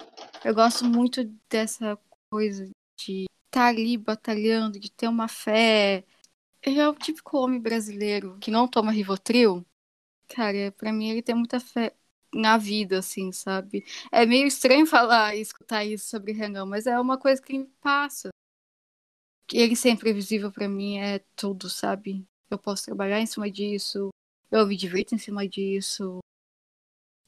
[0.45, 1.97] Eu gosto muito dessa
[2.29, 2.69] coisa
[2.99, 6.05] de estar ali batalhando, de ter uma fé.
[6.61, 9.65] Ele é o típico homem brasileiro que não toma Rivotril.
[10.29, 11.96] Cara, pra mim ele tem muita fé
[12.37, 13.85] na vida, assim, sabe?
[14.13, 17.67] É meio estranho falar e escutar isso sobre Renan, mas é uma coisa que me
[17.81, 18.31] passa.
[19.53, 22.27] Ele ser imprevisível pra mim é tudo, sabe?
[22.51, 24.11] Eu posso trabalhar em cima disso,
[24.51, 26.19] eu me divirto em cima disso.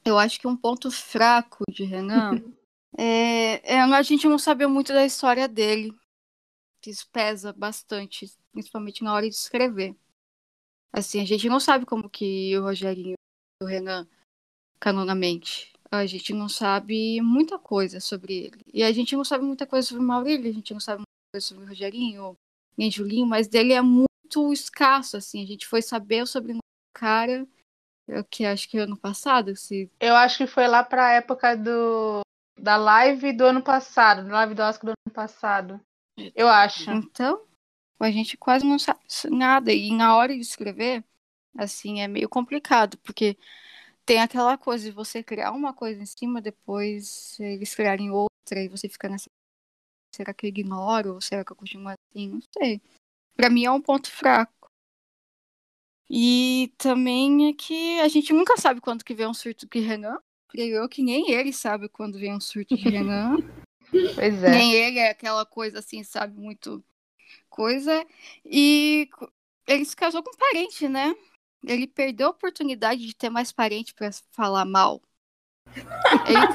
[0.03, 2.31] Eu acho que um ponto fraco de Renan
[2.97, 5.93] é, é a gente não saber muito da história dele.
[6.85, 9.95] Isso pesa bastante, principalmente na hora de escrever.
[10.91, 13.15] Assim, a gente não sabe como que o Rogerinho
[13.61, 14.07] e o Renan
[14.79, 15.73] canonamente.
[15.91, 18.61] A gente não sabe muita coisa sobre ele.
[18.73, 21.33] E a gente não sabe muita coisa sobre o Maurílio, a gente não sabe muita
[21.33, 22.35] coisa sobre o Rogerinho,
[22.77, 25.43] nem Julinho, mas dele é muito escasso, assim.
[25.43, 26.59] A gente foi saber sobre o
[26.93, 27.47] cara,
[28.29, 32.21] que acho que ano passado, se Eu acho que foi lá pra época do
[32.59, 35.81] da live do ano passado, da live do Oscar do ano passado.
[36.35, 36.91] Eu acho.
[36.91, 37.41] Então,
[37.99, 39.71] a gente quase não sabe nada.
[39.71, 41.03] E na hora de escrever,
[41.57, 43.37] assim, é meio complicado, porque
[44.09, 48.67] tem aquela coisa de você criar uma coisa em cima, depois eles criarem outra, e
[48.67, 49.29] você fica nessa.
[50.15, 51.13] Será que eu ignoro?
[51.13, 52.29] Ou será que eu continuo assim?
[52.29, 52.81] Não sei.
[53.35, 54.67] Pra mim é um ponto fraco.
[56.09, 60.17] E também é que a gente nunca sabe quando que vem um surto de Renan.
[60.47, 63.37] Creio eu que nem ele sabe quando vem um surto de Renan.
[64.13, 64.51] Pois é.
[64.51, 66.83] Nem ele é aquela coisa assim, sabe, muito
[67.49, 68.05] coisa.
[68.45, 69.09] E
[69.65, 71.15] ele se casou com um parente, né?
[71.65, 75.01] Ele perdeu a oportunidade de ter mais parente pra falar mal.
[76.25, 76.53] Ele, com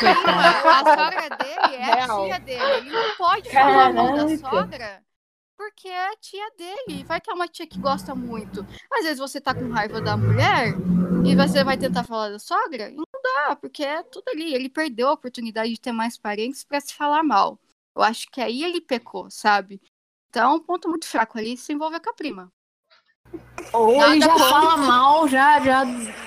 [0.00, 0.48] prima.
[0.48, 2.64] A sogra dele é a tia dele.
[2.78, 5.06] Ele não pode falar mal da sogra
[5.56, 7.04] porque é a tia dele.
[7.04, 8.64] Vai que é uma tia que gosta muito.
[8.92, 10.74] Às vezes você tá com raiva da mulher
[11.26, 12.90] e você vai tentar falar da sogra.
[12.90, 14.54] E não dá, porque é tudo ali.
[14.54, 17.58] Ele perdeu a oportunidade de ter mais parentes pra se falar mal.
[17.94, 19.80] Eu acho que aí ele pecou, sabe?
[20.28, 22.52] Então, um ponto muito fraco ali se envolve com a prima.
[23.72, 24.48] Ou Nada ele já contra.
[24.48, 25.84] fala mal, já, já,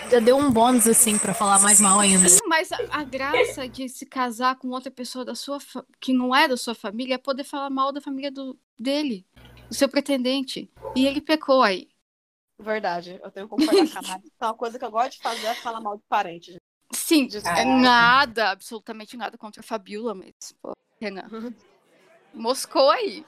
[0.09, 2.27] já deu um bônus assim pra falar mais mal ainda.
[2.29, 5.59] Sim, mas a, a graça de se casar com outra pessoa da sua
[5.99, 9.25] que não é da sua família é poder falar mal da família do, dele,
[9.67, 10.69] do seu pretendente.
[10.95, 11.89] E ele pecou aí.
[12.59, 14.31] Verdade, eu tenho que concordar com a Mari.
[14.35, 16.51] Então, uma coisa que eu gosto de fazer é falar mal de parente.
[16.51, 16.61] gente.
[16.93, 21.29] Sim, é nada, absolutamente nada contra a Fabiola, mas, pô, Renan.
[22.33, 23.25] Moscou aí.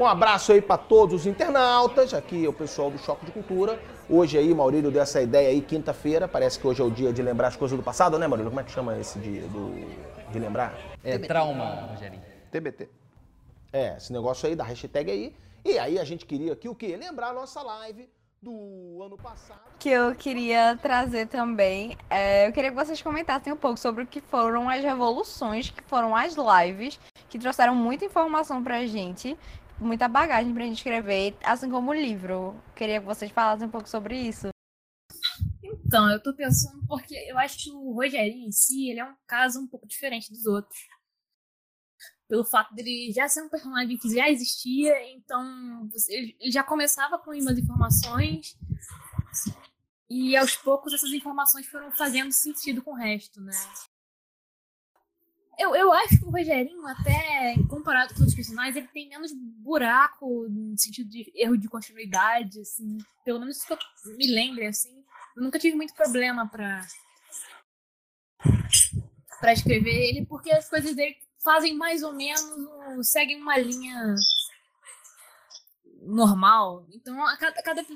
[0.00, 3.78] Um abraço aí para todos os internautas, aqui é o pessoal do Choque de Cultura.
[4.08, 7.20] Hoje aí, Maurílio deu essa ideia aí, quinta-feira, parece que hoje é o dia de
[7.20, 8.50] lembrar as coisas do passado, né, Maurílio?
[8.50, 9.74] Como é que chama esse dia do,
[10.32, 10.74] de lembrar?
[11.04, 12.22] É trauma, Rogerinho.
[12.50, 12.88] TBT.
[13.70, 15.36] É, esse negócio aí da hashtag aí.
[15.62, 16.96] E aí a gente queria aqui o quê?
[16.96, 18.08] Lembrar a nossa live
[18.40, 19.60] do ano passado.
[19.78, 21.94] que eu queria trazer também.
[22.08, 25.82] é, eu queria que vocês comentassem um pouco sobre o que foram as revoluções, que
[25.82, 29.36] foram as lives, que trouxeram muita informação pra gente,
[29.80, 32.54] muita bagagem pra gente escrever, assim como o livro.
[32.74, 34.48] Queria que vocês falassem um pouco sobre isso.
[35.62, 39.16] Então, eu tô pensando porque eu acho que o Rogerinho em si, ele é um
[39.26, 40.78] caso um pouco diferente dos outros.
[42.28, 47.32] Pelo fato dele já ser um personagem que já existia, então ele já começava com
[47.32, 48.56] umas informações
[50.08, 53.52] e aos poucos essas informações foram fazendo sentido com o resto, né?
[55.60, 60.48] Eu, eu acho que o Rogerinho, até comparado com outros personagens, ele tem menos buraco
[60.48, 62.96] no sentido de erro de continuidade, assim.
[63.26, 63.78] Pelo menos que eu
[64.16, 65.04] me lembre, assim.
[65.36, 66.86] Eu nunca tive muito problema pra,
[69.38, 74.14] pra escrever ele, porque as coisas dele fazem mais ou menos, seguem uma linha
[76.00, 76.86] normal.
[76.94, 77.86] Então, a cada, a cada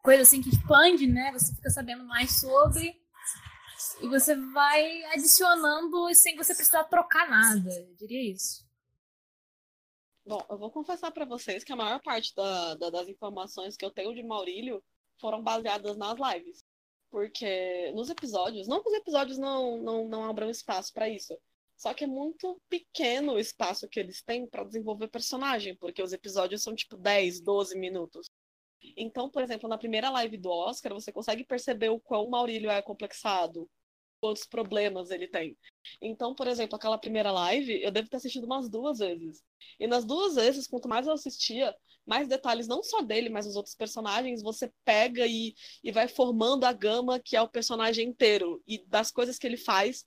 [0.00, 1.32] coisa assim que expande, né?
[1.32, 3.03] Você fica sabendo mais sobre
[4.02, 7.70] e você vai adicionando sem você precisar trocar nada.
[7.72, 8.64] Eu diria isso.
[10.26, 13.84] Bom, eu vou confessar pra vocês que a maior parte da- da- das informações que
[13.84, 14.82] eu tenho de Maurílio
[15.20, 16.64] foram baseadas nas lives.
[17.10, 21.38] Porque nos episódios, não que os episódios não, não, não abram espaço pra isso.
[21.76, 26.12] Só que é muito pequeno o espaço que eles têm pra desenvolver personagem, porque os
[26.12, 28.26] episódios são tipo 10, 12 minutos.
[28.96, 32.80] Então, por exemplo, na primeira live do Oscar, você consegue perceber o quão Maurílio é
[32.82, 33.68] complexado,
[34.24, 35.54] quantos problemas ele tem.
[36.00, 39.44] Então, por exemplo, aquela primeira live, eu devo ter assistido umas duas vezes.
[39.78, 43.54] E nas duas vezes, quanto mais eu assistia, mais detalhes, não só dele, mas dos
[43.54, 48.62] outros personagens, você pega e, e vai formando a gama que é o personagem inteiro.
[48.66, 50.06] E das coisas que ele faz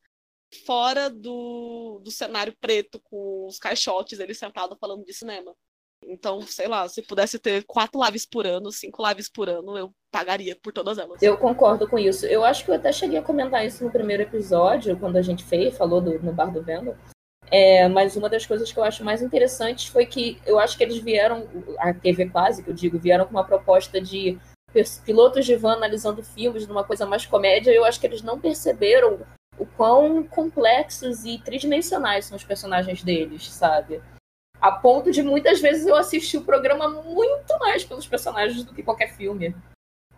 [0.65, 5.55] fora do, do cenário preto, com os caixotes, ele sentado falando de cinema.
[6.03, 9.91] Então, sei lá, se pudesse ter quatro lives por ano, cinco lives por ano, eu
[10.11, 11.21] pagaria por todas elas.
[11.21, 12.25] Eu concordo com isso.
[12.25, 15.43] Eu acho que eu até cheguei a comentar isso no primeiro episódio, quando a gente
[15.43, 16.95] fez, falou do, no Bar do Vendo.
[17.49, 20.83] É, mas uma das coisas que eu acho mais interessantes foi que eu acho que
[20.83, 21.47] eles vieram,
[21.79, 24.37] a TV quase, que eu digo, vieram com uma proposta de
[25.05, 27.71] pilotos de van analisando filmes numa coisa mais comédia.
[27.71, 29.19] Eu acho que eles não perceberam
[29.57, 34.01] o quão complexos e tridimensionais são os personagens deles, sabe?
[34.59, 38.83] A ponto de muitas vezes eu assistir o programa muito mais pelos personagens do que
[38.83, 39.55] qualquer filme.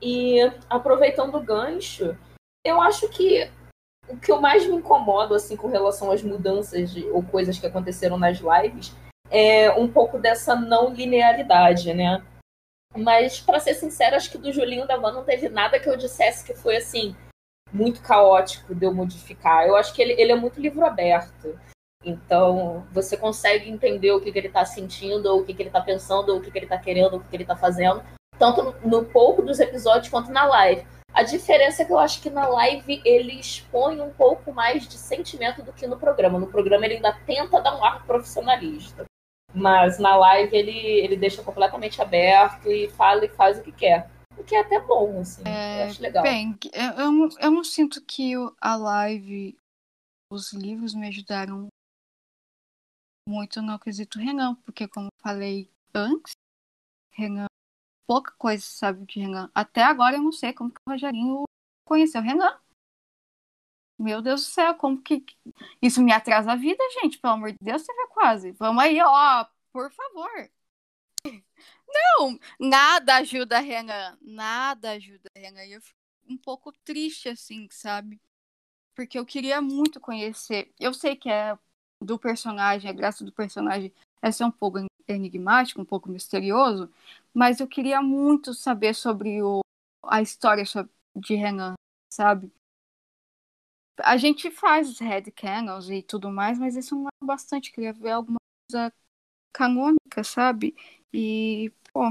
[0.02, 2.17] E aproveitando o gancho,
[2.65, 3.49] eu acho que
[4.08, 7.67] o que eu mais me incomoda assim com relação às mudanças de- ou coisas que
[7.67, 8.95] aconteceram nas lives
[9.30, 12.23] é um pouco dessa não linearidade, né?
[12.95, 15.95] Mas para ser sincera, acho que do Julinho da Van não teve nada que eu
[15.95, 17.15] dissesse que foi assim
[17.71, 19.67] muito caótico de eu modificar.
[19.67, 21.60] Eu acho que ele, ele é muito livro aberto.
[22.04, 25.70] Então, você consegue entender o que, que ele está sentindo, ou o que, que ele
[25.70, 27.56] está pensando, ou o que, que ele está querendo, ou o que, que ele está
[27.56, 28.02] fazendo,
[28.38, 30.86] tanto no, pouco dos episódios quanto na live.
[31.14, 34.98] A diferença é que eu acho que na live ele expõe um pouco mais de
[34.98, 36.40] sentimento do que no programa.
[36.40, 39.06] No programa ele ainda tenta dar um ar profissionalista.
[39.54, 44.10] Mas na live ele, ele deixa completamente aberto e fala e faz o que quer.
[44.38, 45.42] O que é até bom, assim.
[45.46, 46.24] eu acho legal.
[46.24, 49.58] Bem, eu, eu, não- eu não sinto que a live,
[50.32, 51.68] os livros me ajudaram
[53.30, 56.34] muito no quesito Renan, porque como falei antes,
[57.12, 57.48] Renan,
[58.08, 59.52] pouca coisa sabe de Renan.
[59.54, 61.44] Até agora eu não sei como que o Rogerinho
[61.86, 62.60] conheceu Renan.
[64.00, 65.26] Meu Deus do céu, como que.
[65.82, 68.52] Isso me atrasa a vida, gente, pelo amor de Deus, você vê quase.
[68.54, 70.50] Vamos aí, ó, por favor.
[71.88, 74.18] Não, nada ajuda Renan.
[74.22, 75.65] Nada ajuda Renan.
[75.65, 78.22] Eu fico um pouco triste, assim, sabe?
[78.96, 80.74] Porque eu queria muito conhecer.
[80.80, 81.58] Eu sei que é
[82.02, 86.90] do personagem, a graça do personagem é ser um pouco enigmático, um pouco misterioso,
[87.34, 89.62] mas eu queria muito saber sobre o,
[90.04, 90.64] a história
[91.16, 91.74] de Renan,
[92.14, 92.52] sabe?
[94.02, 97.72] A gente faz os headcanons e tudo mais, mas isso não é bastante.
[97.72, 98.38] Queria ver alguma
[98.70, 98.94] coisa
[99.54, 100.76] canônica, sabe?
[101.14, 102.04] E, pô,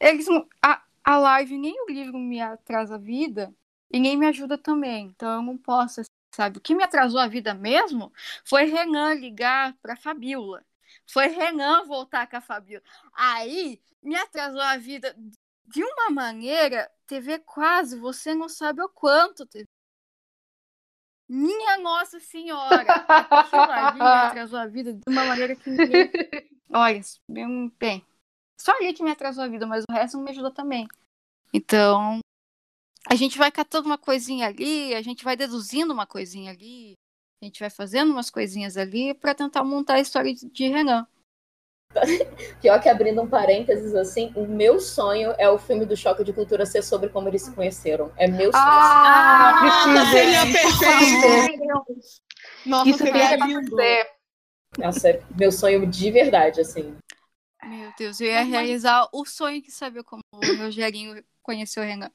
[0.00, 0.26] eles
[0.62, 3.54] a, a live nem o livro me atrasa a vida
[3.90, 5.06] e nem me ajuda também.
[5.06, 6.02] Então eu não posso,
[6.34, 6.58] sabe?
[6.58, 8.12] O que me atrasou a vida mesmo
[8.44, 10.64] foi Renan ligar pra Fabiola.
[11.06, 12.84] Foi Renan voltar com a Fabiola.
[13.14, 15.16] Aí me atrasou a vida
[15.66, 19.66] de uma maneira, TV quase, você não sabe o quanto TV.
[21.26, 22.92] Minha Nossa Senhora!
[23.08, 25.70] Aquilo ali me atrasou a vida de uma maneira que
[26.70, 28.04] Olha, bem, bem,
[28.60, 30.86] só ali que me atrasou a vida, mas o resto me ajudou também.
[31.52, 32.18] Então,
[33.08, 36.94] a gente vai catando uma coisinha ali, a gente vai deduzindo uma coisinha ali,
[37.42, 41.06] a gente vai fazendo umas coisinhas ali para tentar montar a história de- Renan.
[42.60, 46.32] Pior que abrindo um parênteses assim, o meu sonho é o filme do Choque de
[46.32, 48.12] Cultura ser sobre como eles se conheceram.
[48.16, 48.64] É meu sonho.
[48.64, 50.10] Ah, precisa.
[50.10, 52.14] seria perfeito.
[52.66, 53.76] Nossa, Isso seria que lindo.
[54.78, 56.96] Nossa, é meu sonho de verdade, assim.
[57.62, 62.10] Meu Deus, eu ia realizar o sonho de saber como o Rogerinho conheceu o Renan.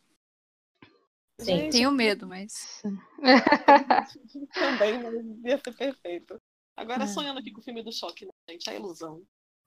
[1.39, 1.69] Sim.
[1.69, 2.81] Tenho medo, mas.
[4.53, 5.13] Também, mas
[5.45, 6.39] ia ser perfeito.
[6.75, 7.07] Agora É.
[7.07, 8.69] sonhando aqui com o filme do choque, né, gente?
[8.69, 9.21] A ilusão.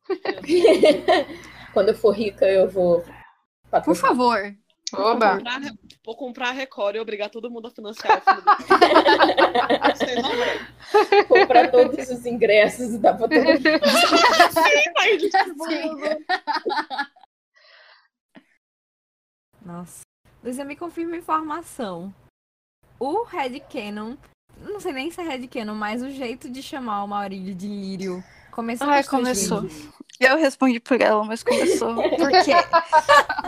[1.72, 3.04] Quando eu for rica, eu vou.
[3.84, 4.54] Por favor.
[4.92, 5.36] Vou Oba.
[5.36, 5.60] comprar,
[6.04, 8.52] vou comprar a Record e obrigar todo mundo a financiar o filme do.
[11.28, 13.58] Comprar todos os ingressos e dar pra todo mundo.
[13.58, 16.24] Sim, vai distribuindo.
[19.64, 20.02] Nossa.
[20.42, 22.12] Luísa, me confirma a informação.
[22.98, 24.16] O Red Cannon,
[24.58, 27.66] não sei nem se é Red Cannon, mas o jeito de chamar o Maurílio de
[27.68, 29.62] Lírio começou Ai, começou.
[30.20, 31.94] Eu respondi por ela, mas começou.
[32.16, 32.52] Por quê?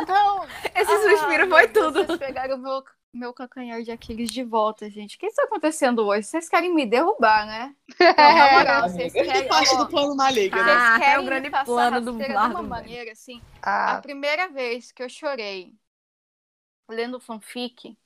[0.09, 0.45] Não.
[0.75, 2.05] Esse suspiro foi tudo.
[2.05, 2.83] Vocês pegaram o meu,
[3.13, 5.17] meu calcanhar de Aquiles de volta, gente.
[5.17, 6.27] O que está acontecendo hoje?
[6.27, 7.75] Vocês querem me derrubar, né?
[8.91, 9.47] Vocês querem.
[9.47, 10.59] Parte ó, do plano maligno.
[10.59, 13.41] Vocês Ah, é o grande plano do de uma maneira assim.
[13.63, 15.73] A Ah, primeira vez que eu chorei
[16.91, 17.97] lendo fanfic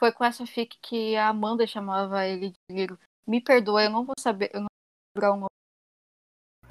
[0.00, 2.98] foi com essa fic que a Amanda chamava ele de Liro.
[3.26, 5.50] Me perdoa, eu não vou saber, eu não vou lembrar o nome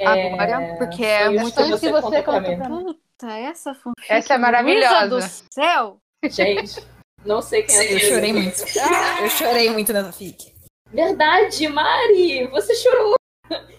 [0.04, 2.86] agora, porque é muito que você conta pra mim.
[2.86, 4.12] Puta, essa fanfic.
[4.12, 5.08] Essa é maravilhosa.
[5.08, 6.00] do céu!
[6.26, 6.84] Gente,
[7.24, 8.64] não sei quem é Eu chorei muito.
[9.22, 10.52] Eu chorei muito nessa fic.
[10.92, 12.48] Verdade, Mari!
[12.48, 13.14] Você chorou!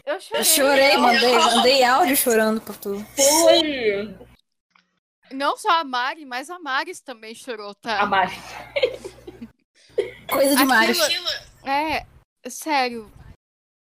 [0.06, 0.40] Eu chorei.
[0.40, 3.04] Eu chorei, mandei, mandei áudio chorando por tu.
[3.16, 4.29] Foi!
[5.32, 8.00] Não só a Mari, mas a Maris também chorou, tá?
[8.00, 8.34] A Mari.
[10.28, 10.92] Coisa de Mari.
[10.92, 11.28] Aquilo-
[11.64, 12.06] É,
[12.48, 13.10] sério.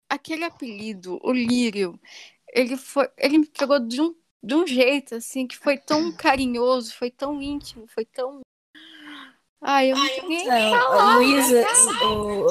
[0.09, 1.99] Aquele apelido, o Lírio,
[2.53, 3.09] ele foi.
[3.19, 7.43] Ele me pegou de um, de um jeito, assim, que foi tão carinhoso, foi tão
[7.43, 8.41] íntimo, foi tão.
[9.61, 11.17] Ai, eu não tenho nem Não.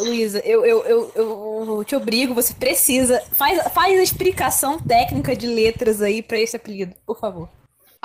[0.04, 3.22] Luísa, eu, eu, eu, eu te obrigo, você precisa.
[3.34, 7.50] Faz, faz a explicação técnica de letras aí pra esse apelido, por favor.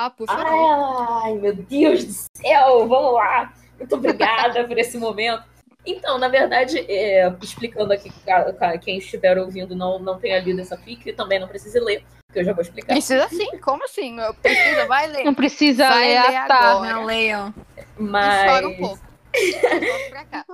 [0.00, 1.24] Ah, por favor.
[1.24, 2.86] Ai, meu Deus do céu!
[2.86, 3.52] Vamos lá!
[3.76, 5.42] Muito obrigada por esse momento.
[5.84, 8.12] Então, na verdade, é, explicando aqui,
[8.80, 12.44] quem estiver ouvindo não, não tenha lido essa fic, também não precisa ler, porque eu
[12.44, 12.92] já vou explicar.
[12.92, 14.20] Precisa sim, como assim?
[14.20, 15.24] Eu Precisa, vai ler.
[15.24, 16.92] Não precisa Vai ler, ler agora.
[16.92, 17.52] Não leiam.
[17.98, 19.00] Mas chora um pouco.
[19.00, 20.44] Volta pra cá.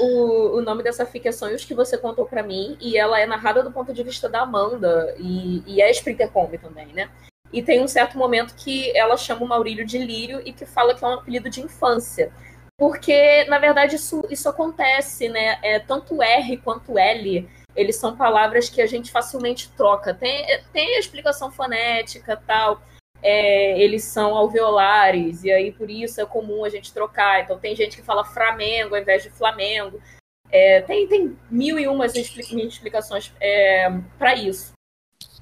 [0.00, 3.26] o, o nome dessa fic é Sonhos que você contou pra mim, e ela é
[3.26, 7.10] narrada do ponto de vista da Amanda, e, e é Sprintercombe também, né?
[7.54, 10.92] E tem um certo momento que ela chama o Maurílio de Lírio e que fala
[10.92, 12.32] que é um apelido de infância.
[12.76, 15.60] Porque, na verdade, isso, isso acontece, né?
[15.62, 20.12] É, tanto R quanto L, eles são palavras que a gente facilmente troca.
[20.12, 22.82] Tem, tem a explicação fonética tal.
[23.22, 27.40] É, eles são alveolares, e aí por isso é comum a gente trocar.
[27.40, 30.02] Então tem gente que fala Flamengo ao invés de Flamengo.
[30.50, 33.88] É, tem, tem mil e umas expli- explicações é,
[34.18, 34.72] para isso.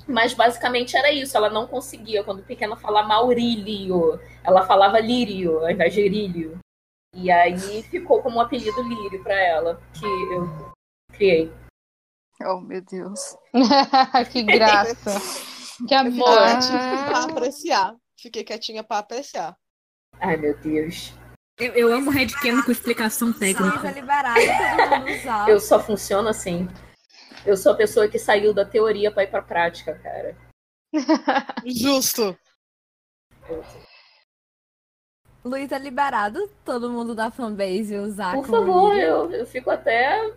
[0.07, 1.37] Mas basicamente era isso.
[1.37, 4.21] Ela não conseguia, quando pequena, falar Maurílio.
[4.43, 6.59] Ela falava Lírio ao invés de Erílio.
[7.15, 10.73] E aí ficou como um apelido Lírio para ela, que eu
[11.13, 11.53] criei.
[12.45, 13.37] Oh, meu Deus.
[14.33, 15.21] que graça.
[15.89, 16.39] Que amor.
[17.13, 17.97] apreciar.
[18.17, 19.57] Fiquei quietinha pra apreciar.
[20.21, 21.13] Ai, meu Deus.
[21.59, 22.29] Eu, eu amo Red
[22.65, 23.91] com explicação técnica.
[23.91, 25.49] liberada, todo mundo usar.
[25.49, 26.69] Eu só funciono assim.
[27.45, 30.37] Eu sou a pessoa que saiu da teoria para ir pra prática, cara.
[31.67, 32.39] Justo.
[35.45, 40.33] Luísa liberado, todo mundo da fanbase usar Por favor, eu, eu fico até,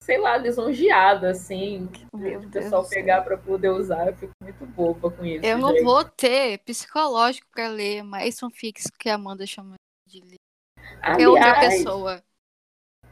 [0.00, 1.90] sei lá, lisonjeada, assim.
[2.14, 2.94] Meu O pessoal Deus.
[2.94, 5.44] pegar pra poder usar, eu fico muito boba com isso.
[5.44, 5.82] Eu não gente.
[5.82, 9.74] vou ter psicológico pra ler mais fanfics que a Amanda chama
[10.06, 10.38] de ler.
[11.02, 12.22] É outra Aliás, pessoa.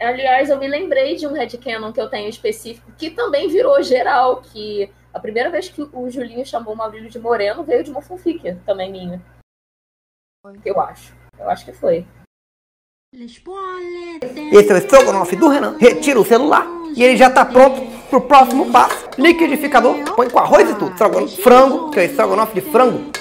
[0.03, 4.43] Aliás, eu me lembrei de um headcanon que eu tenho específico, que também virou geral,
[4.43, 8.03] que a primeira vez que o Julinho chamou o Maurílio de Moreno veio de uma
[8.03, 9.23] fanfic também minha.
[10.65, 11.15] Eu acho.
[11.39, 12.07] Eu acho que foi.
[13.15, 15.77] Esse é o estrogonofe do Renan.
[15.79, 19.07] Retira o celular e ele já tá pronto pro próximo passo.
[19.19, 20.97] Liquidificador, põe com arroz e tudo.
[21.43, 23.13] Frango, que é estrogonofe de frango.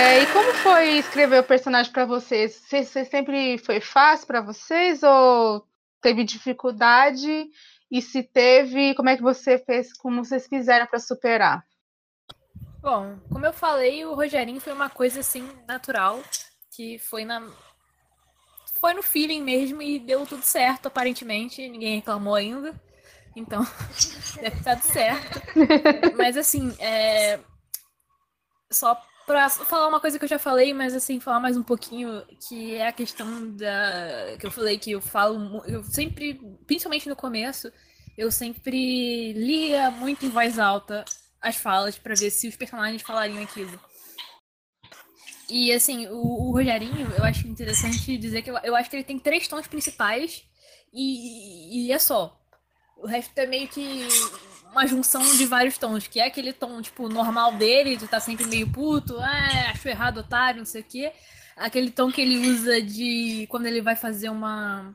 [0.00, 2.54] É, e como foi escrever o personagem pra vocês?
[2.54, 5.62] Vocês, vocês sempre foi fácil pra vocês ou
[6.00, 7.50] teve dificuldade
[7.90, 11.62] e se teve, como é que você fez, como vocês fizeram para superar?
[12.80, 16.18] Bom, como eu falei, o Rogerinho foi uma coisa assim natural,
[16.74, 17.46] que foi na
[18.80, 22.74] foi no feeling mesmo e deu tudo certo, aparentemente, ninguém reclamou ainda.
[23.36, 23.66] Então,
[24.40, 25.42] deve ter dado certo.
[26.16, 27.38] Mas assim, é...
[28.72, 28.98] só
[29.30, 32.74] pra falar uma coisa que eu já falei, mas assim, falar mais um pouquinho, que
[32.74, 34.36] é a questão da.
[34.40, 35.62] que eu falei que eu falo.
[35.66, 36.34] Eu sempre,
[36.66, 37.72] principalmente no começo,
[38.18, 41.04] eu sempre lia muito em voz alta
[41.40, 43.78] as falas pra ver se os personagens falariam aquilo.
[45.48, 49.04] E assim, o, o Rogerinho, eu acho interessante dizer que eu, eu acho que ele
[49.04, 50.42] tem três tons principais
[50.92, 52.36] e, e é só.
[52.96, 54.08] O resto é meio que
[54.72, 58.46] uma junção de vários tons, que é aquele tom, tipo, normal dele, de tá sempre
[58.46, 61.12] meio puto, ah, acho errado, otário, não sei o quê.
[61.56, 64.94] Aquele tom que ele usa de quando ele vai fazer uma.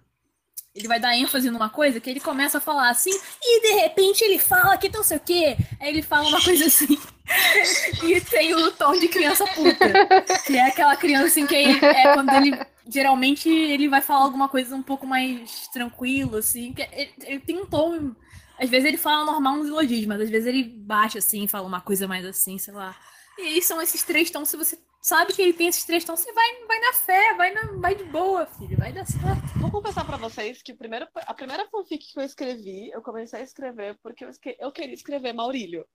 [0.74, 3.12] Ele vai dar ênfase numa coisa, que ele começa a falar assim,
[3.42, 5.56] e de repente ele fala que não sei o quê.
[5.80, 6.98] Aí ele fala uma coisa assim.
[8.04, 10.42] e tem o tom de criança puta.
[10.46, 12.60] Que é aquela criança assim que é quando ele.
[12.88, 16.74] Geralmente ele vai falar alguma coisa um pouco mais tranquilo, assim.
[16.74, 18.14] que Ele, ele tem um tom.
[18.60, 21.82] Às vezes ele fala normal nos elogios, mas às vezes ele baixa assim, fala uma
[21.82, 22.96] coisa mais assim, sei lá.
[23.38, 24.50] E aí são esses três tons.
[24.50, 27.54] Se você sabe que ele tem esses três tons, você vai, vai na fé, vai,
[27.54, 28.78] na, vai de boa, filho.
[28.78, 29.60] Vai dar certo.
[29.60, 33.44] Vou confessar pra vocês que primeiro, a primeira fanfic que eu escrevi, eu comecei a
[33.44, 35.86] escrever porque eu, esque- eu queria escrever Maurílio.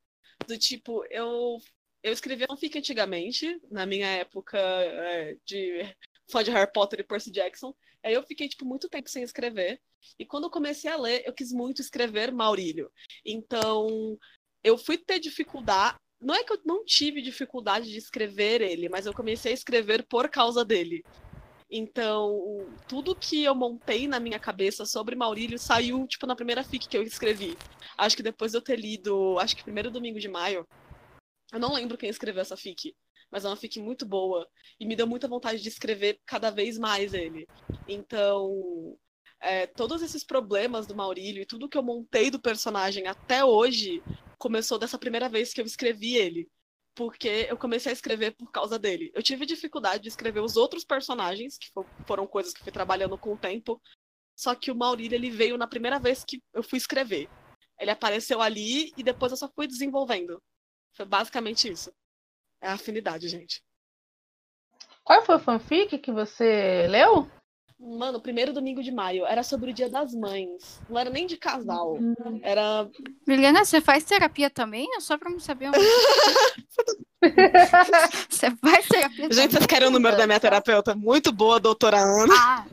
[0.46, 1.58] Do tipo, eu,
[2.02, 5.94] eu escrevia fanfic antigamente, na minha época é, de
[6.30, 7.74] fã de Harry Potter e Percy Jackson.
[8.02, 9.80] Aí eu fiquei, tipo, muito tempo sem escrever.
[10.18, 12.90] E quando eu comecei a ler, eu quis muito escrever Maurílio.
[13.24, 14.18] Então,
[14.64, 15.96] eu fui ter dificuldade.
[16.20, 20.06] Não é que eu não tive dificuldade de escrever ele, mas eu comecei a escrever
[20.06, 21.02] por causa dele.
[21.70, 26.88] Então, tudo que eu montei na minha cabeça sobre Maurílio saiu, tipo, na primeira fic
[26.88, 27.56] que eu escrevi.
[27.96, 30.66] Acho que depois de eu ter lido, acho que primeiro domingo de maio,
[31.52, 32.94] eu não lembro quem escreveu essa fic,
[33.30, 37.14] mas é uma muito boa e me deu muita vontade de escrever cada vez mais
[37.14, 37.46] ele.
[37.88, 38.96] Então,
[39.40, 44.02] é, todos esses problemas do Maurílio e tudo que eu montei do personagem até hoje
[44.38, 46.48] começou dessa primeira vez que eu escrevi ele.
[46.94, 49.12] Porque eu comecei a escrever por causa dele.
[49.14, 53.16] Eu tive dificuldade de escrever os outros personagens, que fo- foram coisas que fui trabalhando
[53.16, 53.80] com o tempo.
[54.36, 57.28] Só que o Maurílio, ele veio na primeira vez que eu fui escrever.
[57.78, 60.42] Ele apareceu ali e depois eu só fui desenvolvendo.
[60.94, 61.92] Foi basicamente isso.
[62.60, 63.62] É a afinidade, gente.
[65.04, 67.28] Qual foi o fanfic que você leu?
[67.78, 70.78] Mano, o primeiro domingo de maio era sobre o Dia das Mães.
[70.88, 71.96] Não era nem de casal.
[72.42, 72.88] Era.
[73.26, 74.86] Milena, você faz terapia também?
[74.96, 75.68] É só pra me saber.
[75.68, 75.78] onde-
[78.28, 80.94] você faz terapia Gente, vocês querem o número da minha terapeuta?
[80.94, 82.34] Muito boa, doutora Ana.
[82.36, 82.66] Ah,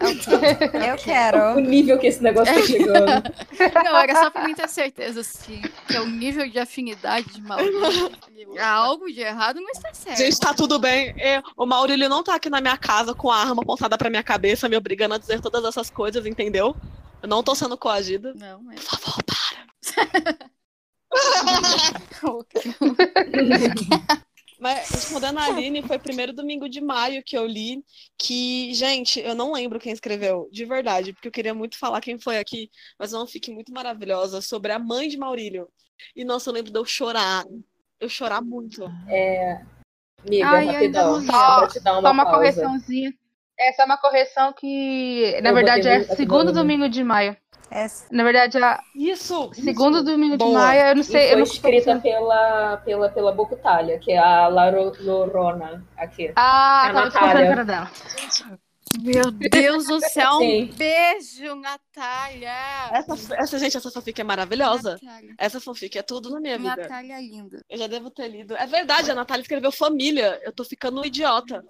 [0.88, 1.56] Eu quero.
[1.56, 3.22] O nível que esse negócio tá chegando.
[3.84, 7.42] não, era só pra mim ter certeza, assim, que é o nível de afinidade de
[7.42, 8.10] Maurício.
[8.58, 10.18] Há algo de errado, mas tá certo.
[10.18, 11.14] Gente, tá tudo bem.
[11.18, 14.22] É, o Maurílio não tá aqui na minha casa com a arma apontada pra minha
[14.22, 16.76] cabeça, me obrigando a dizer todas essas coisas, entendeu?
[17.22, 18.34] Eu não tô sendo coagida.
[18.34, 18.84] Não, mas...
[18.84, 19.64] Por favor, para.
[24.64, 27.84] Mas respondendo a Aline, foi primeiro domingo de maio que eu li.
[28.16, 32.18] Que, gente, eu não lembro quem escreveu, de verdade, porque eu queria muito falar quem
[32.18, 35.68] foi aqui, mas é uma fic muito maravilhosa sobre a mãe de Maurílio.
[36.16, 37.44] E nossa, eu lembro de eu chorar.
[38.00, 38.90] Eu chorar muito.
[39.06, 39.60] É,
[40.26, 41.20] amiga, Ai, rapidão.
[41.20, 42.38] Só te dar Só uma, uma pausa.
[42.38, 43.12] correçãozinha.
[43.58, 47.36] Essa é uma correção que, na Eu verdade, é segundo domingo de maio.
[47.70, 48.06] Essa.
[48.10, 49.50] Na verdade, é Isso!
[49.54, 50.04] segundo isso.
[50.04, 50.58] domingo de Boa.
[50.58, 51.22] maio, eu não E sei.
[51.22, 56.32] foi Eu não escrita pela, pela, pela Bocutalha, que é a Laro, Lorona aqui.
[56.36, 57.90] Ah, A tava dela.
[59.00, 60.70] Meu Deus do céu, um Sim.
[60.76, 62.52] beijo, Natália!
[62.92, 64.92] Essa, essa, gente, essa fanfic é maravilhosa.
[65.02, 66.76] Natália, Essa fanfic é tudo na minha vida.
[66.76, 67.60] Natália linda.
[67.68, 68.54] Eu já devo ter lido.
[68.56, 70.40] É verdade, a Natália escreveu família.
[70.44, 71.64] Eu tô ficando um idiota.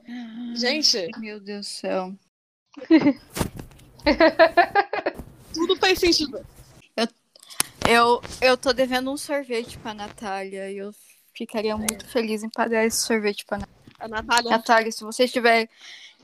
[0.54, 2.12] Gente, Meu Deus do céu.
[5.54, 6.44] tudo faz sentido.
[7.88, 10.90] Eu, eu tô devendo um sorvete pra Natália e eu
[11.34, 13.74] ficaria muito feliz em pagar esse sorvete pra Natália.
[13.98, 14.50] A Natália.
[14.50, 15.68] Natália, se você estiver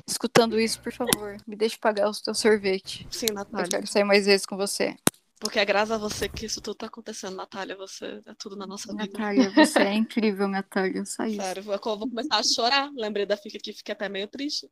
[0.07, 3.07] escutando isso, por favor, me deixe pagar o seu sorvete.
[3.11, 3.69] Sim, Eu Natália.
[3.69, 4.97] quero sair mais vezes com você.
[5.39, 7.77] Porque é graças a você que isso tudo tá acontecendo, Natália.
[7.77, 9.05] Você é tudo na nossa vida.
[9.05, 11.05] Natália, você é incrível, Natália.
[11.05, 11.43] Só isso.
[11.43, 12.91] Sério, eu vou começar a chorar.
[12.95, 14.67] Lembrei da fica aqui, fiquei até meio triste.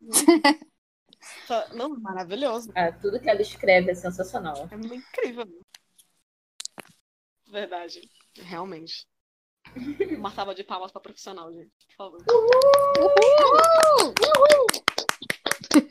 [1.74, 2.70] Não, maravilhoso.
[2.74, 4.68] Ah, tudo que ela escreve é sensacional.
[4.70, 5.46] É incrível.
[7.48, 8.00] Verdade.
[8.36, 9.06] Realmente.
[10.16, 11.70] Uma salva de palmas pra profissional, gente.
[11.88, 12.24] Por favor.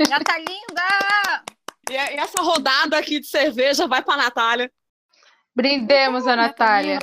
[0.10, 1.46] Natalinda!
[1.90, 4.72] E, e essa rodada aqui de cerveja vai pra Natália.
[5.56, 7.00] Brindemos a Natália.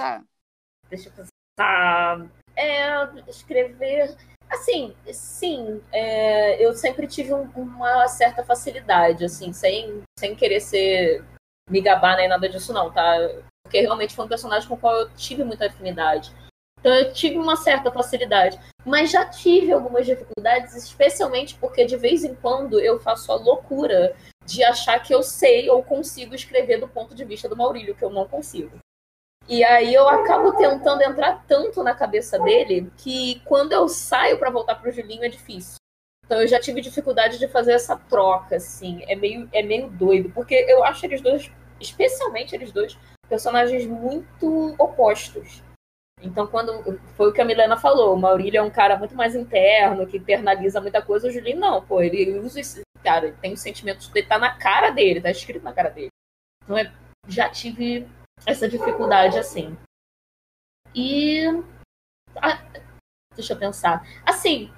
[0.89, 2.31] Deixa eu pensar.
[2.57, 4.17] É, escrever.
[4.51, 11.25] Assim, sim, é, eu sempre tive um- uma certa facilidade, assim, sem, sem querer ser
[11.69, 13.17] me gabar nem nada disso, não, tá?
[13.65, 16.33] Porque realmente foi um personagem com o qual eu tive muita afinidade.
[16.79, 18.59] Então eu tive uma certa facilidade.
[18.85, 24.15] Mas já tive algumas dificuldades, especialmente porque de vez em quando eu faço a loucura
[24.45, 28.05] de achar que eu sei ou consigo escrever do ponto de vista do Maurílio, que
[28.05, 28.79] eu não consigo.
[29.49, 34.51] E aí eu acabo tentando entrar tanto na cabeça dele que quando eu saio pra
[34.51, 35.77] voltar pro Julinho é difícil.
[36.25, 39.05] Então eu já tive dificuldade de fazer essa troca, assim.
[39.07, 44.75] É meio, é meio doido, porque eu acho eles dois, especialmente eles dois, personagens muito
[44.79, 45.63] opostos.
[46.21, 49.35] Então, quando foi o que a Milena falou, o Maurílio é um cara muito mais
[49.35, 53.53] interno, que internaliza muita coisa, o Julinho não, pô, ele usa esse cara, ele tem
[53.53, 56.09] os sentimentos dele, tá na cara dele, tá escrito na cara dele.
[56.65, 56.91] Então, é,
[57.29, 58.09] já tive
[58.45, 59.77] essa dificuldade assim.
[60.95, 61.43] E.
[62.37, 62.59] ah,
[63.35, 64.03] deixa eu pensar.
[64.25, 64.73] Assim.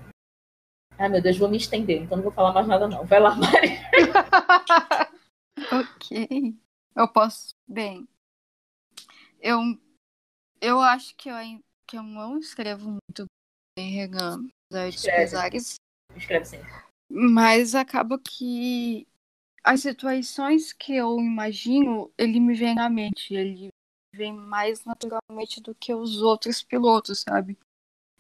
[0.99, 3.05] Ai, meu Deus, vou me estender, então não vou falar mais nada, não.
[3.07, 3.79] Vai lá, Mari.
[5.73, 6.57] Ok.
[6.95, 7.55] Eu posso.
[7.67, 8.09] Bem.
[9.41, 9.61] Eu,
[10.61, 11.35] eu acho que eu,
[11.87, 13.27] que eu não escrevo muito
[13.77, 15.17] bem Regan, apesar Escreve.
[15.19, 15.75] pesares.
[16.17, 16.59] Escreve sim.
[17.11, 19.07] Mas acaba que
[19.69, 23.35] as situações que eu imagino, ele me vem na mente.
[23.35, 23.69] Ele
[24.15, 27.59] vem mais naturalmente do que os outros pilotos, sabe?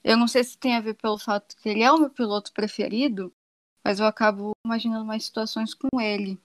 [0.05, 2.53] Eu não sei se tem a ver pelo fato que ele é o meu piloto
[2.53, 3.33] preferido,
[3.83, 6.39] mas eu acabo imaginando mais situações com ele.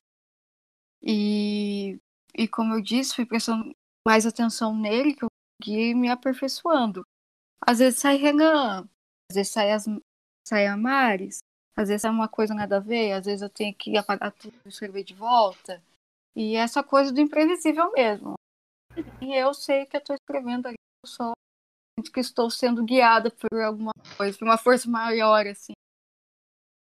[1.01, 1.99] E,
[2.33, 3.75] e como eu disse, fui prestando
[4.07, 5.27] mais atenção nele, que eu
[5.61, 7.05] fui me aperfeiçoando.
[7.59, 8.87] Às vezes sai Renan,
[9.29, 9.83] às vezes sai, as,
[10.47, 11.39] sai a Maris,
[11.75, 14.55] às vezes é uma coisa nada a ver, às vezes eu tenho que apagar tudo
[14.65, 15.81] e escrever de volta.
[16.35, 18.35] E essa coisa do imprevisível mesmo.
[19.21, 21.33] E eu sei que eu estou escrevendo ali, eu só
[21.97, 25.73] sinto que estou sendo guiada por alguma coisa, por uma força maior, assim.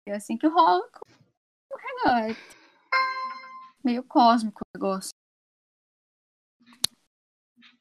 [0.06, 2.30] É assim que rola com o Renan.
[2.30, 2.36] É
[3.84, 5.12] meio cósmico o negócio.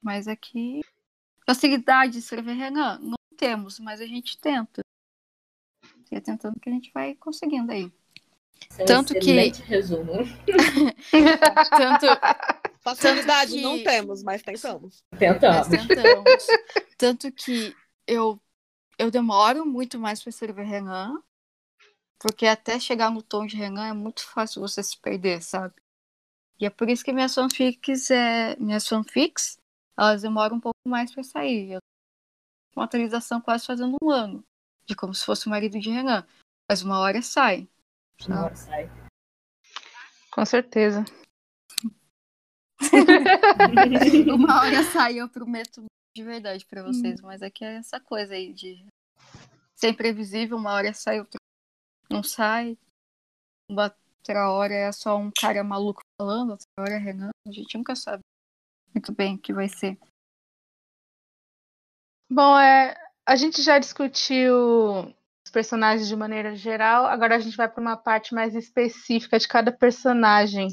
[0.01, 0.81] Mas aqui.
[1.45, 4.81] Facilidade de escrever Renan, não temos, mas a gente tenta.
[6.11, 7.91] E é tentando que a gente vai conseguindo aí.
[8.69, 9.19] Esse é Tanto que.
[9.19, 10.13] excelente resumo.
[11.69, 12.05] Tanto.
[12.81, 15.03] Facilidade que- não temos, mas tentamos.
[15.17, 15.67] Tentamos.
[15.67, 16.47] Mas tentamos.
[16.97, 17.75] Tanto que
[18.07, 18.39] eu,
[18.97, 21.21] eu demoro muito mais para escrever Renan,
[22.19, 25.75] porque até chegar no tom de Renan é muito fácil você se perder, sabe?
[26.59, 29.57] E é por isso que minhas fanfics, é, minhas fanfics,
[29.97, 31.73] elas demoram um pouco mais para sair.
[31.73, 34.43] Eu tô com atualização quase fazendo um ano,
[34.91, 36.25] de como se fosse o marido de Renan.
[36.69, 37.67] Mas uma hora sai.
[38.27, 38.89] Uma hora sai.
[40.31, 41.03] Com certeza.
[44.33, 45.83] uma hora sai, eu prometo
[46.15, 48.85] de verdade pra vocês, mas é que é essa coisa aí de
[49.75, 51.39] ser imprevisível, uma hora sai, outra
[52.09, 52.77] não sai.
[53.69, 57.95] Outra hora é só um cara maluco falando, outra hora é Renan, a gente nunca
[57.95, 58.21] sabe
[58.93, 59.97] muito bem o que vai ser.
[62.29, 62.95] Bom, é,
[63.25, 65.13] a gente já discutiu
[65.43, 69.47] os personagens de maneira geral, agora a gente vai para uma parte mais específica de
[69.47, 70.67] cada personagem.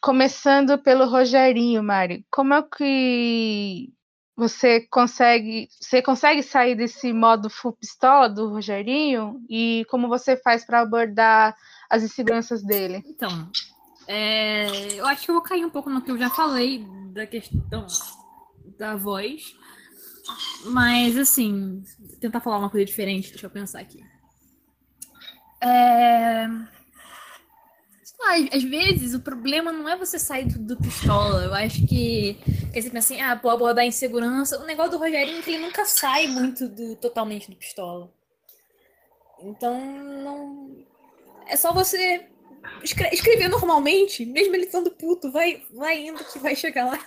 [0.00, 2.26] Começando pelo Rogerinho, Mari.
[2.30, 3.92] Como é que
[4.36, 10.64] você consegue, você consegue sair desse modo full pistola do Rogerinho e como você faz
[10.64, 11.56] para abordar
[11.88, 13.02] as inseguranças dele?
[13.06, 13.50] Então,
[14.06, 17.26] é, eu acho que eu vou cair um pouco no que eu já falei da
[17.26, 17.86] questão
[18.78, 19.56] da voz.
[20.66, 21.82] Mas, assim,
[22.20, 24.02] tentar falar uma coisa diferente, deixa eu pensar aqui.
[25.60, 26.46] É...
[28.18, 31.44] lá, às- vezes o problema não é você sair do, do pistola.
[31.44, 32.34] Eu acho que,
[32.72, 34.60] que você pensa assim, ah, pô, abordar insegurança.
[34.60, 38.10] O negócio do Rogerinho é que ele nunca sai muito do, totalmente do pistola.
[39.42, 39.78] Então,
[40.22, 40.84] não.
[41.48, 42.26] É só você
[42.82, 46.98] escre- escrever normalmente, mesmo ele estando puto, vai, vai indo que vai chegar lá.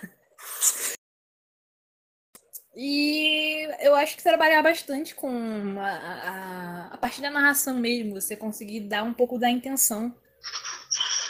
[2.79, 8.35] E eu acho que trabalhar bastante com a, a, a parte da narração mesmo, você
[8.35, 10.15] conseguir dar um pouco da intenção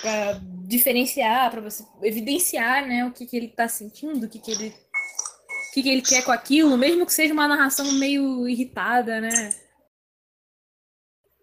[0.02, 4.52] para diferenciar, para você evidenciar, né, o que, que ele tá sentindo, o que, que
[4.52, 9.22] ele o que, que ele quer com aquilo, mesmo que seja uma narração meio irritada,
[9.22, 9.50] né?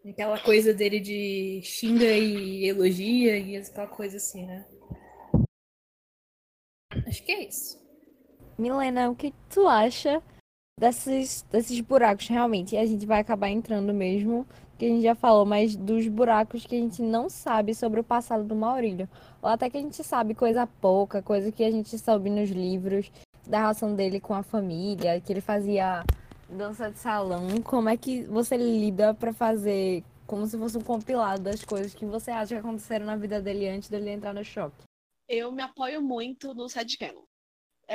[0.07, 4.67] Aquela coisa dele de xinga e elogia e aquela coisa assim, né?
[7.07, 7.84] Acho que é isso.
[8.59, 10.23] Milena, o que tu acha
[10.79, 12.75] desses, desses buracos realmente?
[12.75, 14.47] E a gente vai acabar entrando mesmo,
[14.79, 18.05] que a gente já falou, mas dos buracos que a gente não sabe sobre o
[18.05, 19.09] passado do Maurílio.
[19.43, 23.11] Ou até que a gente sabe coisa pouca, coisa que a gente soube nos livros,
[23.47, 26.05] da relação dele com a família, que ele fazia
[26.49, 27.61] dança de salão.
[27.63, 32.07] Como é que você lida pra fazer como se fosse um compilado das coisas que
[32.07, 34.85] você acha que aconteceram na vida dele antes dele entrar no choque?
[35.29, 37.23] Eu me apoio muito no Sad Canon.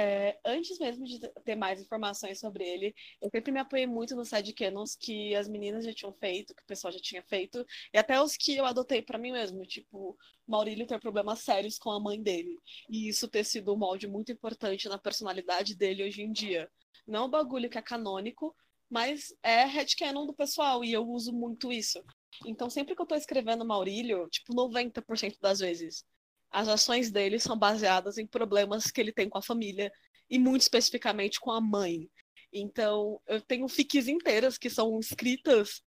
[0.02, 4.30] É, antes mesmo de ter mais informações sobre ele, eu sempre me apoiei muito nos
[4.30, 8.22] sidecanons que as meninas já tinham feito, que o pessoal já tinha feito, e até
[8.22, 12.22] os que eu adotei para mim mesmo, tipo, Maurílio ter problemas sérios com a mãe
[12.24, 12.58] dele,
[12.90, 16.72] e isso ter sido um molde muito importante na personalidade dele hoje em dia.
[17.06, 18.56] Não um bagulho que é canônico,
[18.90, 22.02] mas é headcanon do pessoal, e eu uso muito isso.
[22.46, 26.06] Então, sempre que eu tô escrevendo Maurílio, tipo, 90% das vezes,
[26.52, 29.92] as ações dele são baseadas em problemas que ele tem com a família
[30.30, 32.10] e muito especificamente com a mãe.
[32.52, 35.84] Então, eu tenho fiques inteiras que são escritas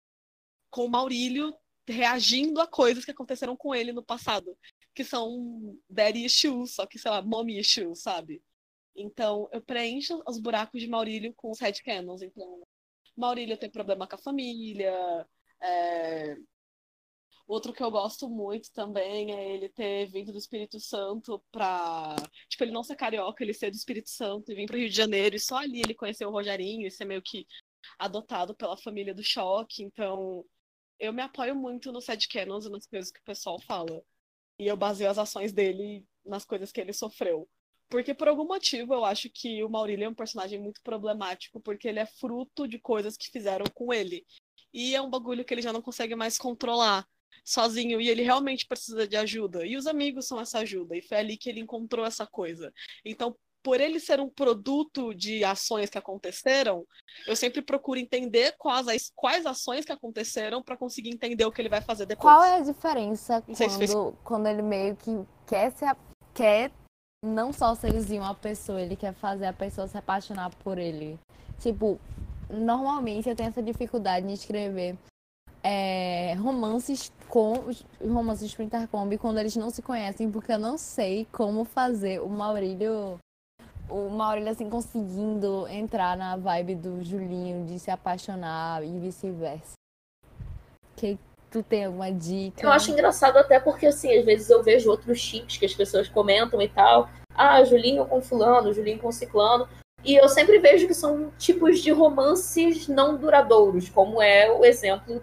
[0.71, 1.55] com o Maurílio
[1.89, 4.57] reagindo a coisas que aconteceram com ele no passado,
[4.95, 8.43] que são daddy issues, só que, sei lá, mommy issues, sabe?
[8.95, 12.23] Então, eu preencho os buracos de Maurílio com os headcanons.
[12.23, 12.63] Então,
[13.17, 15.27] Maurílio tem problema com a família,
[15.61, 16.37] é,
[17.53, 22.17] Outro que eu gosto muito também é ele ter vindo do Espírito Santo pra.
[22.49, 24.97] Tipo, ele não ser carioca, ele ser do Espírito Santo e vir pro Rio de
[24.97, 25.37] Janeiro.
[25.37, 27.47] E só ali ele conheceu o Rogerinho e ser meio que
[27.99, 29.83] adotado pela família do choque.
[29.83, 30.47] Então,
[30.99, 34.03] eu me apoio muito no Sad Canons e nas coisas que o pessoal fala.
[34.59, 37.47] E eu baseio as ações dele nas coisas que ele sofreu.
[37.91, 41.87] Porque por algum motivo eu acho que o Maurílio é um personagem muito problemático, porque
[41.87, 44.25] ele é fruto de coisas que fizeram com ele.
[44.73, 47.07] E é um bagulho que ele já não consegue mais controlar
[47.45, 49.65] sozinho e ele realmente precisa de ajuda.
[49.67, 50.97] E os amigos são essa ajuda.
[50.97, 52.73] E foi ali que ele encontrou essa coisa.
[53.05, 56.85] Então, por ele ser um produto de ações que aconteceram,
[57.29, 61.69] eu sempre procuro entender quais, quais ações que aconteceram para conseguir entender o que ele
[61.69, 62.35] vai fazer depois.
[62.35, 65.11] Qual é a diferença quando, se fez- quando ele meio que
[65.47, 65.97] quer se a-
[66.35, 66.73] quer
[67.25, 71.17] não só seduzir uma pessoa, ele quer fazer a pessoa se apaixonar por ele?
[71.61, 72.01] Tipo,
[72.51, 74.97] normalmente eu tenho essa dificuldade em escrever
[75.63, 77.55] é, romances com
[78.03, 82.29] romances de Intercombi quando eles não se conhecem, porque eu não sei como fazer o
[82.29, 83.19] Maurílio
[83.89, 89.75] o Maurílio assim conseguindo entrar na vibe do Julinho de se apaixonar e vice-versa.
[90.97, 91.19] Que
[91.51, 92.65] tu tem alguma dica?
[92.65, 96.09] Eu acho engraçado até porque, assim, às vezes eu vejo outros chips que as pessoas
[96.09, 97.09] comentam e tal.
[97.35, 99.69] Ah, Julinho com fulano, Julinho com ciclano.
[100.05, 105.21] E eu sempre vejo que são tipos de romances não duradouros, como é o exemplo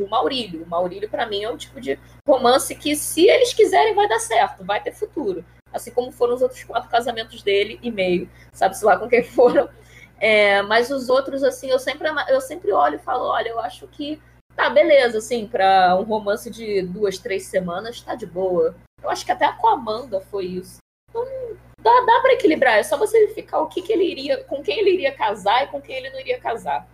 [0.00, 0.62] do Maurílio.
[0.62, 4.18] O Maurílio, pra mim, é um tipo de romance que, se eles quiserem, vai dar
[4.18, 5.44] certo, vai ter futuro.
[5.72, 9.68] Assim como foram os outros quatro casamentos dele e meio, sabe-se lá com quem foram.
[10.18, 13.86] É, mas os outros, assim, eu sempre, eu sempre olho e falo, olha, eu acho
[13.88, 14.20] que
[14.56, 18.74] tá, beleza, assim, pra um romance de duas, três semanas, tá de boa.
[19.02, 20.78] Eu acho que até com a Amanda foi isso.
[21.08, 21.24] Então,
[21.80, 24.78] dá, dá pra equilibrar, é só você verificar o que, que ele iria, com quem
[24.80, 26.86] ele iria casar e com quem ele não iria casar.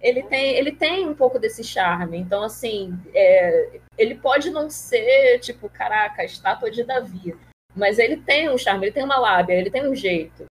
[0.00, 5.38] Ele tem, ele tem um pouco desse charme, então, assim, é, ele pode não ser,
[5.40, 7.36] tipo, caraca, estátua de Davi,
[7.76, 10.46] mas ele tem um charme, ele tem uma lábia, ele tem um jeito.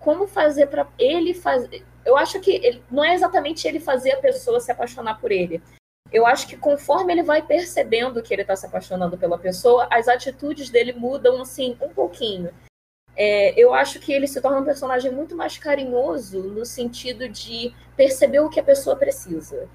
[0.00, 1.84] Como fazer pra ele fazer.
[2.04, 5.62] Eu acho que ele, não é exatamente ele fazer a pessoa se apaixonar por ele.
[6.12, 10.06] Eu acho que conforme ele vai percebendo que ele está se apaixonando pela pessoa, as
[10.06, 12.52] atitudes dele mudam, assim, um pouquinho.
[13.16, 17.74] É, eu acho que ele se torna um personagem muito mais carinhoso no sentido de
[17.96, 19.68] perceber o que a pessoa precisa.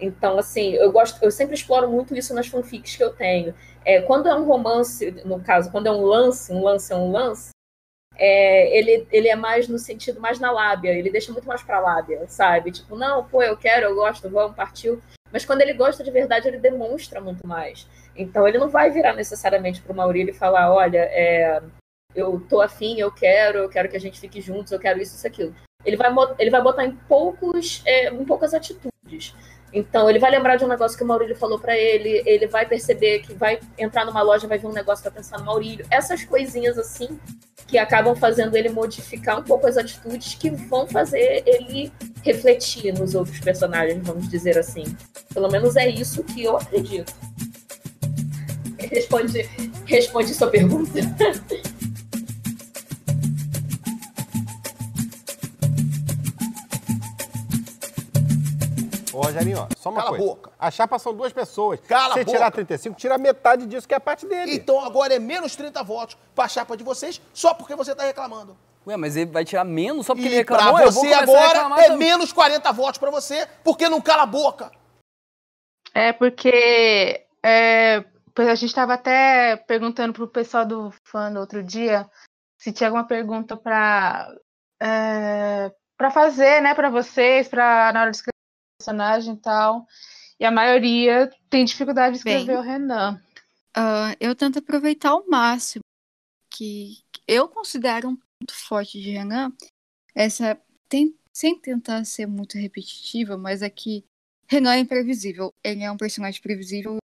[0.00, 3.54] Então, assim, eu gosto, eu sempre exploro muito isso nas fanfics que eu tenho.
[3.84, 7.10] É, quando é um romance, no caso, quando é um lance, um lance é um
[7.10, 7.50] lance,
[8.16, 11.78] é, ele, ele é mais no sentido mais na lábia, ele deixa muito mais pra
[11.80, 12.72] lábia, sabe?
[12.72, 15.00] Tipo, não, pô, eu quero, eu gosto, vamos, partiu.
[15.32, 17.86] Mas quando ele gosta de verdade, ele demonstra muito mais.
[18.16, 21.62] Então ele não vai virar necessariamente pro Maurílio e falar, olha, é,
[22.14, 25.14] eu tô afim, eu quero, eu quero que a gente fique juntos, eu quero isso,
[25.14, 25.54] isso, aquilo.
[25.84, 29.34] Ele vai, ele vai botar em poucos, é, em poucas atitudes.
[29.72, 32.66] Então, ele vai lembrar de um negócio que o Maurílio falou para ele, ele vai
[32.66, 35.86] perceber que vai entrar numa loja, vai ver um negócio para pensar no Maurílio.
[35.90, 37.20] Essas coisinhas assim
[37.66, 41.92] que acabam fazendo ele modificar um pouco as atitudes que vão fazer ele
[42.22, 44.84] refletir nos outros personagens, vamos dizer assim.
[45.34, 47.12] Pelo menos é isso que eu acredito.
[48.78, 49.42] Responde,
[49.84, 50.98] responde sua pergunta.
[59.18, 60.24] Ô, Rogerinho, ó, só uma Cala a coisa.
[60.34, 60.52] boca.
[60.58, 61.80] A chapa são duas pessoas.
[61.80, 62.52] Cala a Se você tirar boca.
[62.52, 64.54] 35, tira metade disso, que é a parte dele.
[64.54, 68.56] Então agora é menos 30 votos pra chapa de vocês, só porque você tá reclamando.
[68.86, 70.92] Ué, mas ele vai tirar menos só porque ele E pra reclamou?
[70.92, 71.98] Vou você a agora é também.
[71.98, 74.70] menos 40 votos pra você, porque não cala a boca.
[75.92, 81.60] É porque é, pois a gente estava até perguntando pro pessoal do fã no outro
[81.62, 82.08] dia
[82.56, 84.28] se tinha alguma pergunta para
[84.80, 88.18] é, para fazer, né, para vocês, para na hora de
[88.88, 89.86] personagem e tal.
[90.38, 92.56] E a maioria tem dificuldade de escrever Bem.
[92.56, 93.20] o Renan.
[93.76, 95.82] Ah, eu tento aproveitar ao máximo
[96.50, 99.52] que eu considero um ponto forte de Renan,
[100.14, 100.58] essa
[100.88, 104.04] tem- sem tentar ser muito repetitiva, mas é que
[104.46, 105.52] Renan é imprevisível.
[105.62, 106.96] Ele é um personagem previsível,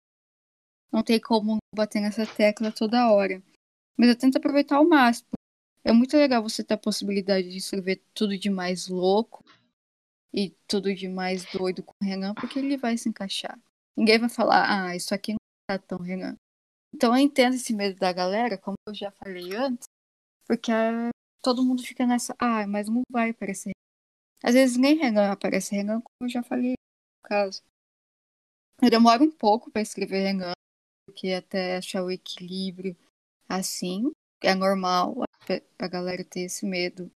[0.92, 3.42] não tem como bater nessa tecla toda hora.
[3.96, 5.28] Mas eu tento aproveitar ao máximo.
[5.84, 9.41] É muito legal você ter a possibilidade de escrever tudo de mais louco
[10.32, 13.58] e tudo de mais doido com o Renan, porque ele vai se encaixar.
[13.96, 16.36] Ninguém vai falar, ah, isso aqui não tá tão Renan.
[16.94, 19.86] Então eu entendo esse medo da galera, como eu já falei antes,
[20.46, 21.10] porque ah,
[21.42, 23.72] todo mundo fica nessa, ah, mas não vai aparecer.
[24.42, 27.62] Às vezes nem Renan aparece Renan, como eu já falei no caso.
[28.80, 30.52] Eu demoro um pouco para escrever Renan,
[31.06, 32.96] porque até achar o equilíbrio
[33.48, 34.10] assim,
[34.40, 35.14] é normal
[35.78, 37.10] a galera ter esse medo.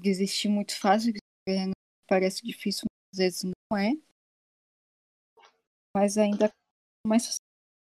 [0.00, 1.12] Desistir muito fácil
[1.46, 1.72] Renan,
[2.08, 3.92] parece difícil, às vezes não é.
[5.94, 6.50] Mas ainda
[7.06, 7.36] mais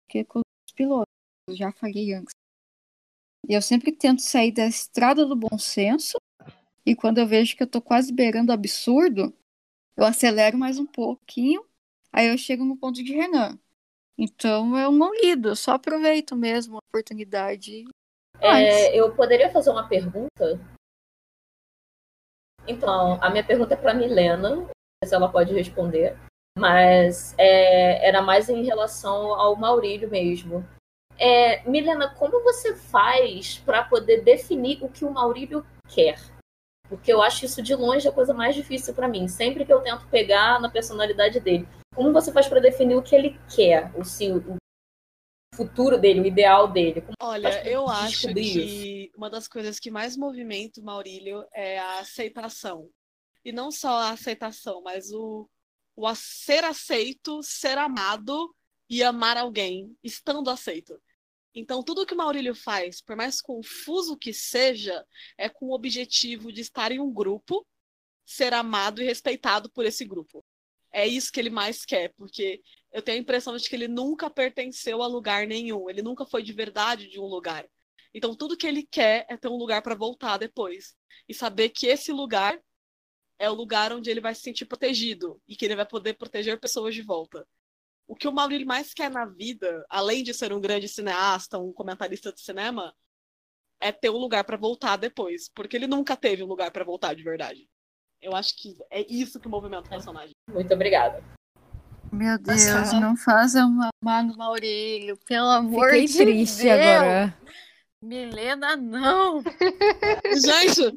[0.08, 1.12] que com os pilotos,
[1.48, 2.34] eu já falei antes.
[3.48, 6.18] E eu sempre tento sair da estrada do bom senso,
[6.86, 9.34] e quando eu vejo que eu tô quase beirando o absurdo,
[9.98, 11.66] eu acelero mais um pouquinho,
[12.12, 13.60] aí eu chego no ponto de Renan.
[14.18, 17.86] Então eu não lido, eu só aproveito mesmo a oportunidade.
[18.40, 20.60] É, eu poderia fazer uma pergunta?
[22.70, 24.66] Então, a minha pergunta é para Milena, não
[25.04, 26.16] sei se ela pode responder,
[26.56, 30.64] mas é, era mais em relação ao Maurílio mesmo.
[31.18, 36.20] É, Milena, como você faz para poder definir o que o Maurílio quer?
[36.88, 39.28] Porque eu acho isso de longe a coisa mais difícil para mim.
[39.28, 43.16] Sempre que eu tento pegar na personalidade dele, como você faz para definir o que
[43.16, 44.58] ele quer, o, sim, o
[45.56, 47.02] futuro dele, o ideal dele?
[47.02, 48.99] Como Olha, eu acho descobrir isso?
[49.20, 52.90] Uma das coisas que mais movimenta o Maurílio é a aceitação.
[53.44, 55.50] E não só a aceitação, mas o,
[55.94, 58.56] o a ser aceito, ser amado
[58.90, 60.98] e amar alguém, estando aceito.
[61.54, 65.06] Então, tudo que o Maurílio faz, por mais confuso que seja,
[65.38, 67.68] é com o objetivo de estar em um grupo,
[68.26, 70.46] ser amado e respeitado por esse grupo.
[70.94, 72.62] É isso que ele mais quer, porque
[72.94, 76.42] eu tenho a impressão de que ele nunca pertenceu a lugar nenhum, ele nunca foi
[76.42, 77.68] de verdade de um lugar.
[78.14, 80.96] Então, tudo que ele quer é ter um lugar para voltar depois.
[81.28, 82.60] E saber que esse lugar
[83.38, 86.60] é o lugar onde ele vai se sentir protegido e que ele vai poder proteger
[86.60, 87.48] pessoas de volta.
[88.08, 91.72] O que o Maurílio mais quer na vida, além de ser um grande cineasta, um
[91.72, 92.94] comentarista de cinema,
[93.80, 97.14] é ter um lugar para voltar depois, porque ele nunca teve um lugar para voltar
[97.14, 97.70] de verdade.
[98.22, 100.32] Eu acho que é isso que movimenta o personagem.
[100.52, 101.24] Muito obrigada.
[102.12, 103.00] Meu Deus, Nossa.
[103.00, 106.80] não façam mamar no Maurílio, pelo amor Fiquei de triste Deus.
[106.80, 107.38] agora.
[108.02, 109.44] Milena, não!
[110.34, 110.96] Gente!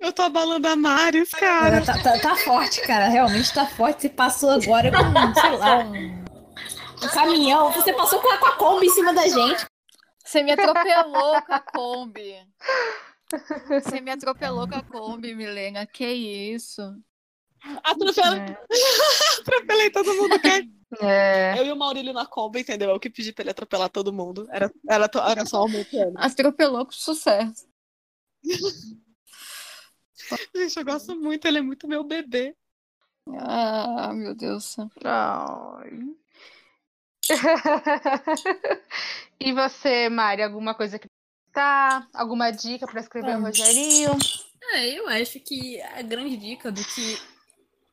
[0.00, 1.84] Eu tô abalando a Maris, cara.
[1.84, 3.08] Tá, tá- tá forte, cara.
[3.08, 4.02] Realmente tá forte.
[4.02, 6.24] Você passou agora com, sei lá, um,
[7.04, 7.70] um caminhão.
[7.72, 9.64] Você passou com a, com a Kombi em cima da gente.
[10.24, 12.34] Você me atropelou com a Kombi.
[13.68, 15.86] Você me atropelou com a Kombi, Milena.
[15.86, 16.82] Que isso?
[17.82, 18.56] Atropelei,
[19.40, 20.64] Atropelei todo mundo, cara.
[21.00, 21.58] É.
[21.58, 22.90] Eu e o Maurílio na Kombi, entendeu?
[22.90, 24.46] Eu que pedi pra ele atropelar todo mundo.
[24.50, 26.12] Era, era, era só aumentando.
[26.16, 27.66] Atropelou com sucesso.
[30.54, 32.54] Gente, eu gosto muito, ele é muito meu bebê.
[33.38, 34.76] Ah, meu Deus.
[35.04, 35.90] Ai.
[39.40, 41.08] e você, Mari, alguma coisa que
[41.52, 42.06] tá?
[42.12, 43.46] Alguma dica para escrever o Bom.
[43.46, 44.10] Rogerinho?
[44.74, 47.31] É, eu acho que a grande dica do que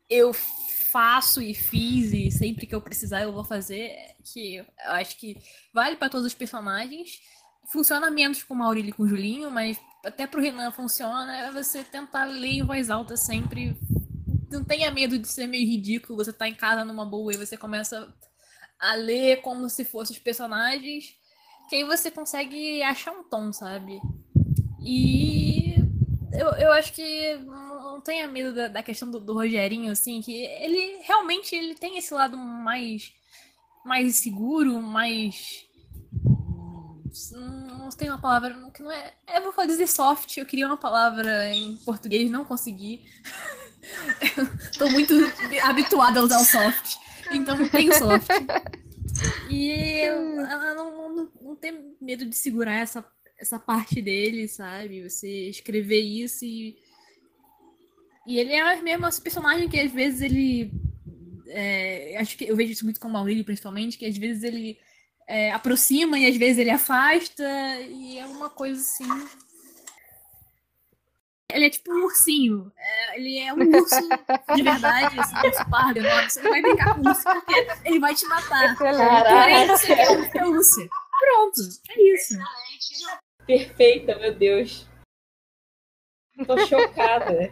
[0.09, 4.65] eu faço e fiz e sempre que eu precisar eu vou fazer, é que eu
[4.85, 5.37] acho que
[5.73, 7.21] vale para todos os personagens.
[7.71, 11.51] Funciona menos com o Maurílio e com o Julinho, mas até pro Renan funciona, é
[11.51, 13.77] você tentar ler em voz alta sempre.
[14.49, 17.55] Não tenha medo de ser meio ridículo, você tá em casa numa boa e você
[17.55, 18.11] começa
[18.79, 21.15] a ler como se fossem os personagens,
[21.69, 24.01] que aí você consegue achar um tom, sabe?
[24.81, 25.75] E
[26.31, 27.39] eu, eu acho que
[27.99, 31.75] não não tenha medo da, da questão do, do Rogerinho, assim, que ele realmente ele
[31.75, 33.11] tem esse lado mais,
[33.85, 35.65] mais seguro, mais.
[37.31, 39.13] Não tem uma palavra que não é.
[39.35, 43.03] Eu vou dizer soft, eu queria uma palavra em português, não consegui.
[44.77, 45.13] Tô muito
[45.63, 46.95] habituada a usar o soft.
[47.31, 48.27] Então não tem o soft.
[49.49, 53.03] E ela não, não, não tem medo de segurar essa,
[53.37, 55.09] essa parte dele, sabe?
[55.09, 56.77] Você escrever isso e,
[58.29, 60.71] E ele é mesmo esse personagem que às vezes ele.
[61.47, 64.77] é, acho que eu vejo isso muito com o Maurílio, principalmente, que às vezes ele
[65.27, 67.43] é, aproxima e às vezes ele afasta,
[67.89, 69.07] e é uma coisa assim.
[71.51, 72.71] Ele é tipo um ursinho.
[72.77, 73.95] É, ele é um urso
[74.55, 76.29] de verdade, assim, um urso pardo enorme.
[76.29, 78.77] Você não vai brincar com o urso porque ele vai te matar.
[78.77, 80.87] Porém, você quer um pelúcia.
[81.19, 82.37] Pronto, é isso.
[83.47, 84.87] Perfeita, meu Deus.
[86.45, 87.51] Tô chocada.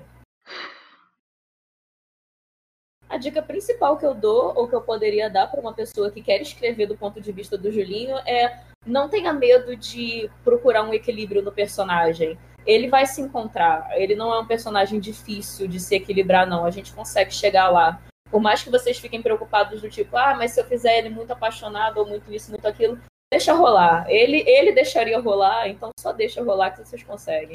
[3.09, 6.21] A dica principal que eu dou, ou que eu poderia dar para uma pessoa que
[6.21, 10.93] quer escrever do ponto de vista do Julinho, é não tenha medo de procurar um
[10.93, 12.37] equilíbrio no personagem.
[12.65, 13.89] Ele vai se encontrar.
[13.95, 16.65] Ele não é um personagem difícil de se equilibrar, não.
[16.65, 18.01] A gente consegue chegar lá.
[18.29, 21.31] Por mais que vocês fiquem preocupados do tipo, ah, mas se eu fizer ele muito
[21.31, 22.99] apaixonado, ou muito isso, muito aquilo,
[23.31, 24.05] deixa rolar.
[24.09, 27.53] Ele, ele deixaria rolar, então só deixa rolar que vocês conseguem.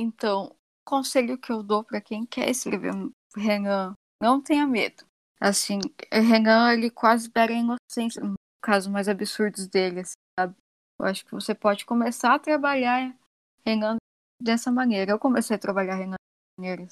[0.00, 2.92] Então, o conselho que eu dou pra quem quer escrever
[3.36, 5.04] Renan, não tenha medo.
[5.40, 5.78] Assim,
[6.10, 10.54] Renan, ele quase pega a inocência, no caso mais absurdos dele, assim, sabe?
[10.98, 13.14] Eu acho que você pode começar a trabalhar
[13.66, 13.96] Renan
[14.40, 15.12] dessa maneira.
[15.12, 16.88] Eu comecei a trabalhar Renan dessa maneira.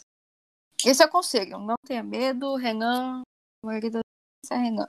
[0.84, 3.22] Esse é o conselho, não tenha medo, Renan,
[3.62, 4.02] a maioria das
[4.50, 4.88] é Renan.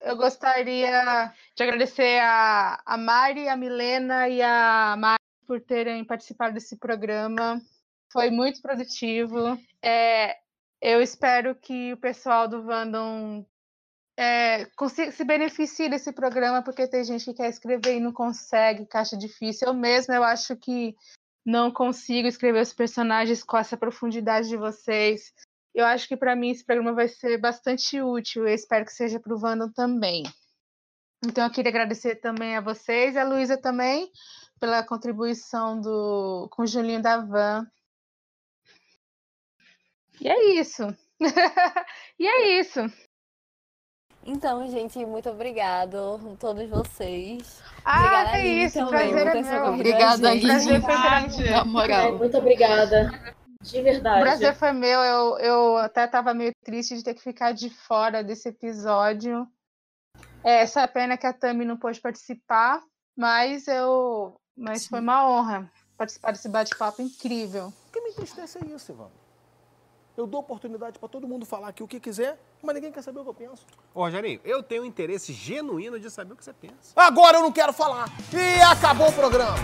[0.00, 6.54] Eu gostaria de agradecer a, a Mari, a Milena e a Mari por terem participado
[6.54, 7.60] desse programa.
[8.12, 9.58] Foi muito produtivo.
[9.82, 10.38] É,
[10.80, 13.44] eu espero que o pessoal do Vandom
[14.18, 14.66] é,
[15.12, 19.68] se beneficie desse programa, porque tem gente que quer escrever e não consegue, acha difícil.
[19.68, 20.94] Eu mesma, eu acho que
[21.46, 25.32] não consigo escrever os personagens com essa profundidade de vocês.
[25.74, 28.46] Eu acho que para mim esse programa vai ser bastante útil.
[28.46, 30.24] Eu espero que seja para o Vandom também.
[31.24, 34.10] Então eu queria agradecer também a vocês, a Luísa também,
[34.60, 37.66] pela contribuição do, com o Julinho da Van.
[40.20, 40.86] E é isso.
[42.18, 42.80] e é isso.
[44.24, 47.62] Então, gente, muito obrigado a todos vocês.
[47.84, 49.64] Ah, Obrigada, é isso, também, prazer é meu.
[49.72, 52.18] Obrigada, a foi Na moral.
[52.18, 53.10] Muito obrigada.
[53.62, 54.20] De O verdade.
[54.20, 55.00] prazer foi meu.
[55.00, 59.46] Eu, eu até estava meio triste de ter que ficar de fora desse episódio.
[60.44, 62.80] É, essa pena que a Tami não pôde participar,
[63.16, 67.72] mas eu, mas foi uma honra participar desse bate-papo incrível.
[67.92, 69.10] Que me entristece é isso, Ivan?
[70.18, 73.20] Eu dou oportunidade para todo mundo falar aqui o que quiser, mas ninguém quer saber
[73.20, 73.64] o que eu penso.
[73.94, 76.92] Ô, Rogerinho, eu tenho interesse genuíno de saber o que você pensa.
[76.96, 78.08] Agora eu não quero falar.
[78.34, 79.54] E acabou o programa.